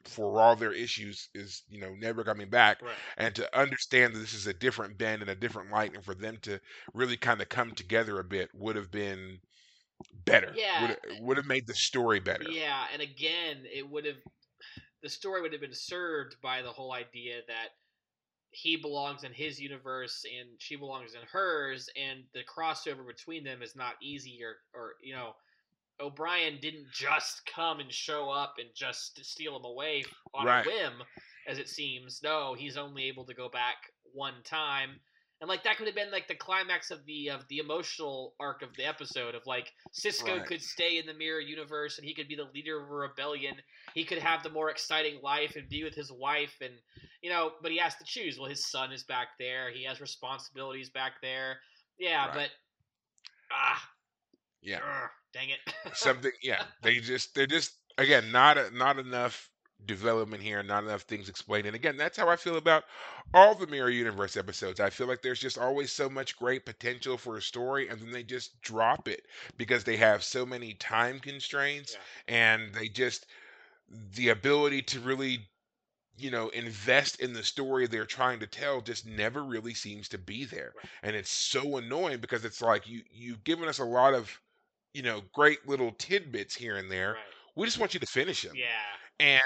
[0.05, 2.95] for all their issues is you know never coming back Right.
[3.17, 6.15] and to understand that this is a different Ben and a different light and for
[6.15, 6.59] them to
[6.93, 9.39] really kind of come together a bit would have been
[10.25, 10.77] better Yeah.
[10.77, 14.17] Eh, would would have made the story better Yeah, and again, it would have
[15.03, 17.69] the story would have been served by the whole idea that
[18.57, 23.61] he belongs in his universe and she belongs in hers, and the crossover between them
[23.61, 25.33] is not easy or, or you know,
[25.99, 30.03] O'Brien didn't just come and show up and just steal him away
[30.33, 30.65] on Right.
[30.65, 30.93] a whim,
[31.47, 32.21] as it seems.
[32.23, 33.75] No, he's only able to go back
[34.13, 34.99] one time.
[35.39, 38.63] And like that could have been like the climax of the of the emotional arc
[38.63, 40.45] of the episode of like Sisko Right.
[40.45, 43.55] could stay in the mirror universe and he could be the leader of a rebellion.
[43.93, 46.73] He could have the more exciting life and be with his wife and
[47.21, 48.39] you know, but he has to choose.
[48.39, 49.69] Well, his son is back there.
[49.71, 51.57] He has responsibilities back there.
[51.99, 52.33] Yeah, Right.
[52.33, 52.49] but
[53.51, 53.89] ah,
[54.61, 55.59] yeah ugh, dang it.
[55.93, 59.49] something yeah they just they're just again not a, not enough
[59.85, 62.83] development here not enough things explained and again that's how i feel about
[63.33, 67.17] all the mirror universe episodes i feel like there's just always so much great potential
[67.17, 69.21] for a story and then they just drop it
[69.57, 71.95] because they have so many time constraints
[72.27, 72.35] Yeah.
[72.35, 73.27] and they just
[74.15, 75.47] the ability to really
[76.17, 80.17] you know invest in the story they're trying to tell just never really seems to
[80.17, 80.89] be there Right.
[81.03, 84.41] and it's so annoying because it's like you you've given us a lot of
[84.93, 87.23] you know great little tidbits here and there Right.
[87.55, 88.65] we just want you to finish them Yeah.
[89.19, 89.41] And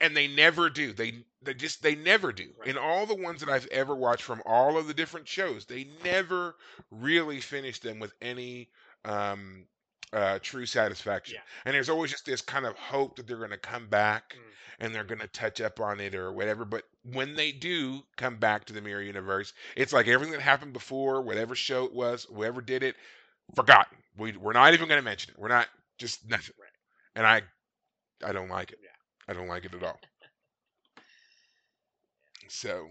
[0.00, 2.68] and they never do they they just they never do Right.
[2.68, 5.88] in all the ones that i've ever watched from all of the different shows they
[6.04, 6.54] never
[6.90, 8.70] really finish them with any
[9.04, 9.66] um
[10.12, 11.34] uh, true satisfaction.
[11.34, 11.40] Yeah.
[11.64, 14.52] And there's always just this kind of hope that they're going to come back Mm.
[14.78, 16.64] and they're going to touch up on it or whatever.
[16.64, 20.72] But when they do come back to the mirror universe, it's like everything that happened
[20.72, 22.94] before, whatever show it was, whoever did it,
[23.54, 23.98] forgotten.
[24.16, 25.40] We we're not even going to mention it.
[25.40, 25.68] We're not
[25.98, 26.54] just nothing.
[26.60, 26.70] Right.
[27.16, 27.42] And I
[28.24, 28.78] I don't like it.
[28.82, 28.95] Yeah.
[29.28, 30.00] I don't like it at all.
[32.48, 32.88] So,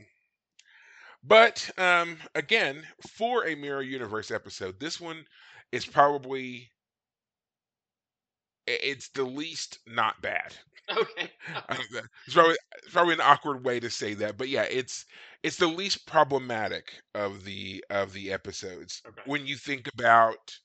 [1.24, 5.26] but um, again, for a Mirror Universe episode, this one
[5.72, 6.72] is probably
[8.68, 10.56] it's the least not bad.
[10.96, 11.32] Okay.
[11.68, 12.02] I don't know.
[12.28, 15.06] It's probably it's probably an awkward way to say that, but yeah, it's
[15.42, 19.24] it's the least problematic of the of the episodes Okay.
[19.26, 20.56] when you think about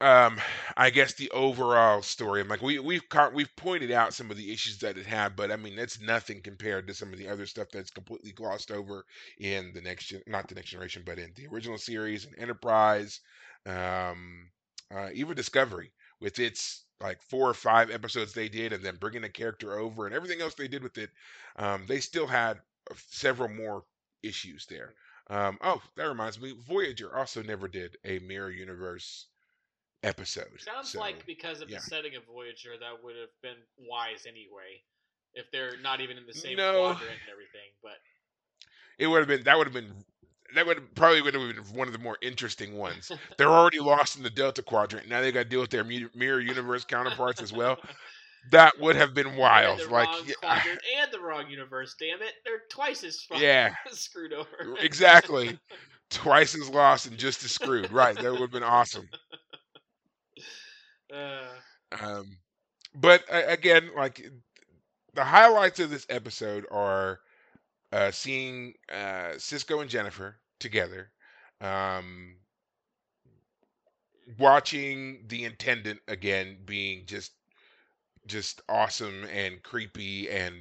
[0.00, 0.40] um
[0.76, 2.40] I guess the overall story.
[2.40, 5.36] I'm like we we've ca- we've pointed out some of the issues that it had,
[5.36, 8.70] but I mean that's nothing compared to some of the other stuff that's completely glossed
[8.70, 9.04] over
[9.38, 13.20] in the next gen, not the next generation, but in the original series and Enterprise,
[13.66, 14.50] um,
[14.94, 19.24] uh, even Discovery with its like four or five episodes they did, and then bringing
[19.24, 21.10] a character over and everything else they did with it.
[21.56, 22.60] Um, they still had
[22.96, 23.84] several more
[24.22, 24.94] issues there.
[25.28, 29.26] Um, oh, that reminds me, Voyager also never did a mirror universe
[30.02, 30.48] episode.
[30.58, 31.78] Sounds so- like because of yeah.
[31.78, 34.82] the setting of Voyager, that would have been wise anyway.
[35.34, 36.72] If they're not even in the same No.
[36.92, 37.98] quadrant and everything, but
[38.98, 39.92] it would have been that would have been
[40.56, 43.12] that would have probably would have been one of the more interesting ones.
[43.38, 45.08] They're already lost in the Delta Quadrant.
[45.08, 47.78] Now they got to deal with their mirror universe counterparts as well.
[48.52, 49.80] That would have been wild.
[49.80, 51.94] the Like, wrong yeah, quadrant and the wrong universe.
[52.00, 54.76] Damn it, they're twice as yeah, screwed over.
[54.80, 55.58] exactly.
[56.08, 57.92] Twice as lost and just as screwed.
[57.92, 58.16] Right.
[58.16, 59.10] That would have been awesome.
[61.12, 61.60] Uh,
[62.00, 62.38] Um,
[62.94, 64.24] but uh, again, like
[65.14, 67.20] the highlights of this episode are
[67.92, 71.10] uh, seeing uh, Sisko and Jennifer together,
[71.60, 72.36] um,
[74.38, 77.32] watching the intendant again being just
[78.26, 80.54] just awesome and creepy and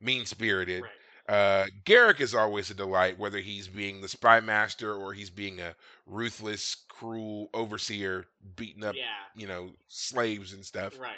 [0.00, 0.82] mean spirited.
[0.82, 0.90] right.
[1.28, 5.60] Uh, Garak is always a delight, whether he's being the spy master or he's being
[5.60, 5.74] a
[6.06, 8.26] ruthless, cruel overseer
[8.56, 9.06] beating up, Yeah.
[9.34, 11.16] you know, slaves and stuff Right.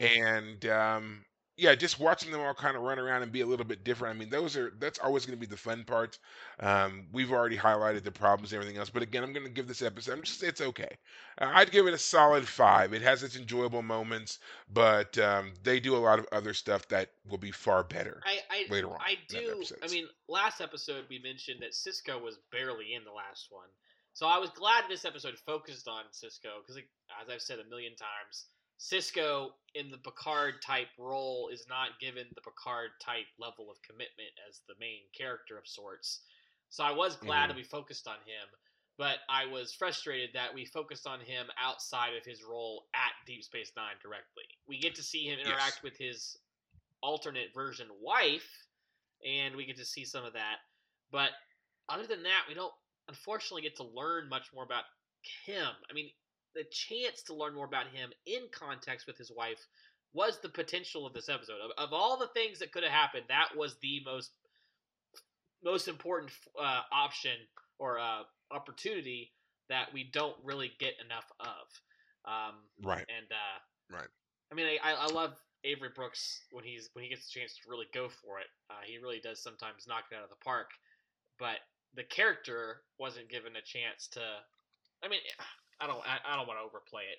[0.00, 1.24] and um,
[1.56, 4.16] yeah, just watching them all kind of run around and be a little bit different.
[4.16, 6.18] I mean, those are that's always going to be the fun part.
[6.60, 9.68] Um, we've already highlighted the problems and everything else, but again, I'm going to give
[9.68, 10.12] this episode.
[10.14, 10.96] I'm just it's okay.
[11.40, 12.94] Uh, I'd give it a solid five.
[12.94, 14.38] It has its enjoyable moments,
[14.72, 18.40] but um, they do a lot of other stuff that will be far better I
[18.50, 18.98] I, later on.
[19.00, 19.62] I do.
[19.82, 23.68] I mean, last episode we mentioned that Sisko was barely in the last one,
[24.14, 27.94] so I was glad this episode focused on Sisko because, as I've said a million
[27.96, 28.46] times,
[28.78, 34.30] Sisko in the Picard type role is not given the Picard type level of commitment
[34.48, 36.22] as the main character of sorts.
[36.68, 37.48] So I was glad Mhm.
[37.48, 38.48] that we focused on him,
[38.96, 43.44] but I was frustrated that we focused on him outside of his role at Deep
[43.44, 44.48] Space Nine directly.
[44.66, 45.46] We get to see him Yes.
[45.46, 46.36] interact with his
[47.02, 48.66] alternate version wife,
[49.24, 50.60] and we get to see some of that.
[51.10, 51.32] But
[51.88, 52.74] other than that, we don't
[53.08, 54.84] unfortunately get to learn much more about
[55.46, 55.68] him.
[55.90, 56.10] I mean,
[56.54, 59.66] the chance to learn more about him in context with his wife
[60.12, 61.58] was the potential of this episode.
[61.64, 64.32] Of, of all the things that could have happened, that was the most
[65.64, 67.36] most important uh, option
[67.78, 69.30] or uh, opportunity
[69.68, 72.26] that we don't really get enough of.
[72.26, 73.06] Um, right.
[73.08, 73.60] and uh,
[73.92, 74.08] Right.
[74.50, 75.34] I mean, I, I love
[75.64, 78.46] Avery Brooks when he's when he gets a chance to really go for it.
[78.70, 80.70] Uh, he really does sometimes knock it out of the park,
[81.38, 81.60] but
[81.94, 84.20] the character wasn't given a chance to.
[85.02, 85.20] I mean,
[85.80, 87.18] I don't I, I don't want to overplay it.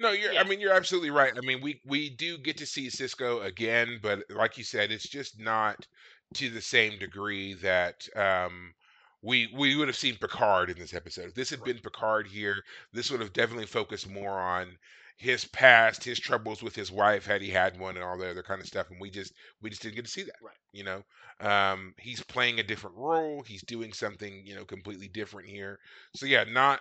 [0.00, 0.32] No, you're.
[0.32, 0.40] Yeah.
[0.40, 1.32] I mean, you're absolutely right.
[1.36, 5.08] I mean, we we do get to see Sisko again, but like you said, it's
[5.08, 5.86] just not
[6.34, 8.74] to the same degree that um,
[9.22, 11.28] we we would have seen Picard in this episode.
[11.28, 12.56] If this had been Picard here,
[12.92, 14.76] this would have definitely focused more on
[15.20, 18.42] his past, his troubles with his wife, had he had one, and all the other
[18.42, 18.90] kind of stuff.
[18.90, 20.34] And we just we just didn't get to see that.
[20.42, 20.56] Right.
[20.72, 21.02] You know,
[21.40, 23.42] um, he's playing a different role.
[23.46, 25.78] He's doing something you know completely different here.
[26.16, 26.80] So yeah, not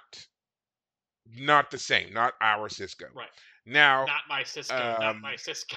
[1.37, 2.13] not the same.
[2.13, 3.13] Not our Sisko.
[3.13, 3.27] Right.
[3.65, 4.99] Now, Not my Sisko.
[4.99, 5.75] not um, my Sisko.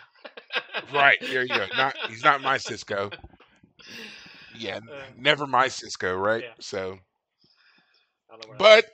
[0.94, 1.66] right there you go.
[1.76, 3.12] Not he's not my Sisko.
[4.56, 6.44] Yeah, Uh, never my Sisko, right?
[6.44, 6.54] yeah.
[6.60, 6.98] So,
[8.30, 8.84] I don't know what but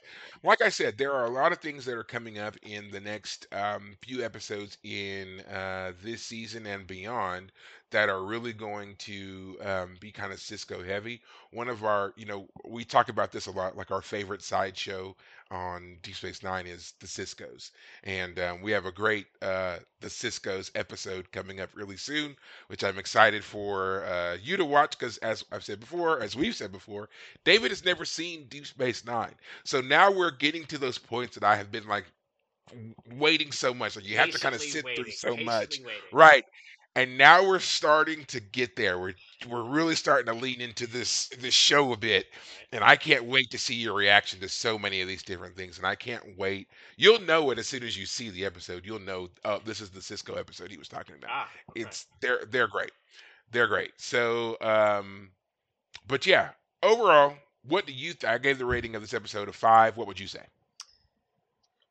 [0.43, 3.01] like I said, there are a lot of things that are coming up in the
[3.01, 7.53] next um, few episodes in uh, this season and beyond
[7.91, 11.21] that are really going to um, be kind of Sisko heavy.
[11.53, 13.77] One of our, you know, we talk about this a lot.
[13.77, 15.17] Like our favorite sideshow
[15.51, 17.71] on Deep Space Nine is the Siskos,
[18.05, 22.37] and um, we have a great uh, the Siskos episode coming up really soon,
[22.67, 26.55] which I'm excited for uh, you to watch because, as I've said before, as we've
[26.55, 27.09] said before,
[27.45, 29.35] David has never seen Deep Space Nine,
[29.65, 32.05] so now we're getting to those points that I have been like
[33.17, 33.97] waiting so much.
[33.97, 36.03] Like you have to kind of sit waiting, through so much, waiting.
[36.13, 36.45] right?
[36.99, 38.99] And now we're starting to get there.
[38.99, 39.15] We're
[39.49, 42.27] we're really starting to lean into this this show a bit,
[42.73, 45.79] and I can't wait to see your reaction to so many of these different things.
[45.79, 46.67] And I can't wait.
[46.97, 48.85] You'll know it as soon as you see the episode.
[48.85, 49.29] You'll know.
[49.45, 51.31] Oh, this is the Sisko episode he was talking about.
[51.33, 51.83] Ah, okay.
[51.83, 52.91] It's they're they're great.
[53.53, 53.93] They're great.
[53.99, 55.31] So, um,
[56.09, 56.49] but yeah,
[56.83, 58.13] overall, what do you?
[58.13, 59.97] Th- I gave the rating of this episode a five.
[59.97, 60.43] What would you say?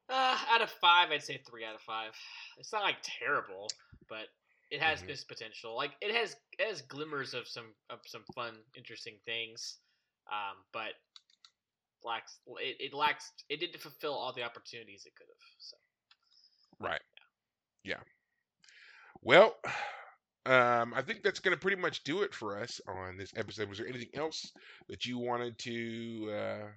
[0.10, 2.12] Uh, out of five, I'd say three out of five.
[2.58, 3.70] It's not like terrible,
[4.10, 4.28] but
[4.72, 5.07] it has Mhm.
[5.07, 5.76] this potential.
[5.76, 9.80] Like it has it has glimmers of some of some fun, interesting things,
[10.32, 10.93] um, but
[12.03, 15.43] lacks it, it lacks it didn't fulfill all the opportunities it could have.
[15.57, 15.78] So
[16.80, 17.01] Right.
[17.84, 18.01] Yeah.
[19.22, 19.55] Well,
[20.45, 23.70] um, I think that's going to pretty much do it for us on this episode.
[23.70, 24.51] Was there anything else
[24.88, 26.68] that you wanted to uh,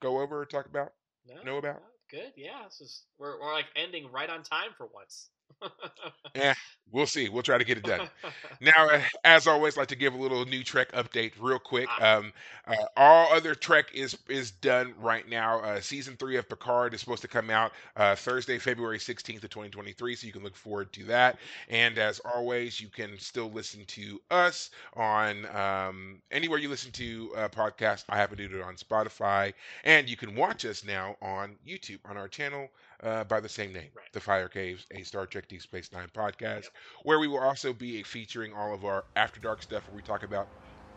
[0.00, 0.92] go over or talk about?
[1.24, 1.82] no, Know about?
[1.82, 2.32] no, good.
[2.36, 5.30] Yeah, this is we're we're like ending right on time for once.
[6.92, 7.28] We'll see.
[7.28, 8.08] We'll try to get it done.
[8.60, 11.88] Now, uh, as always, like to give a little new Trek update real quick.
[11.98, 12.18] Ah.
[12.18, 12.32] Um,
[12.66, 15.60] uh, all other Trek is is done right now.
[15.60, 19.48] Uh, season three of Picard is supposed to come out uh, Thursday, February sixteenth of
[19.50, 20.14] twenty twenty three.
[20.14, 21.38] So you can look forward to that.
[21.70, 27.32] And as always, you can still listen to us on um, anywhere you listen to
[27.36, 28.04] uh, podcasts.
[28.10, 32.00] I happen to do it on Spotify, and you can watch us now on YouTube
[32.04, 32.68] on our channel
[33.02, 34.12] uh, by the same name, Right.
[34.12, 36.72] The Fire Caves, a Star Trek Deep Space Nine podcast, Yep.
[37.04, 40.22] where we will also be featuring all of our After Dark stuff, where we talk
[40.22, 40.48] about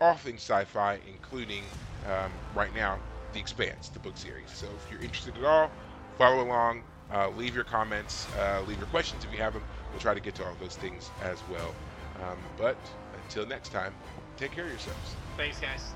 [0.01, 1.63] all things sci-fi, including
[2.07, 2.99] um, right now
[3.33, 4.51] The Expanse, the book series.
[4.51, 5.71] So if you're interested at all,
[6.17, 6.83] follow along.
[7.11, 9.61] Uh, leave your comments, uh, leave your questions if you have them.
[9.91, 11.73] We'll try to get to all those things as well.
[12.23, 12.77] Um, but
[13.23, 13.93] until next time,
[14.37, 15.15] take care of yourselves.
[15.37, 15.93] Thanks, guys.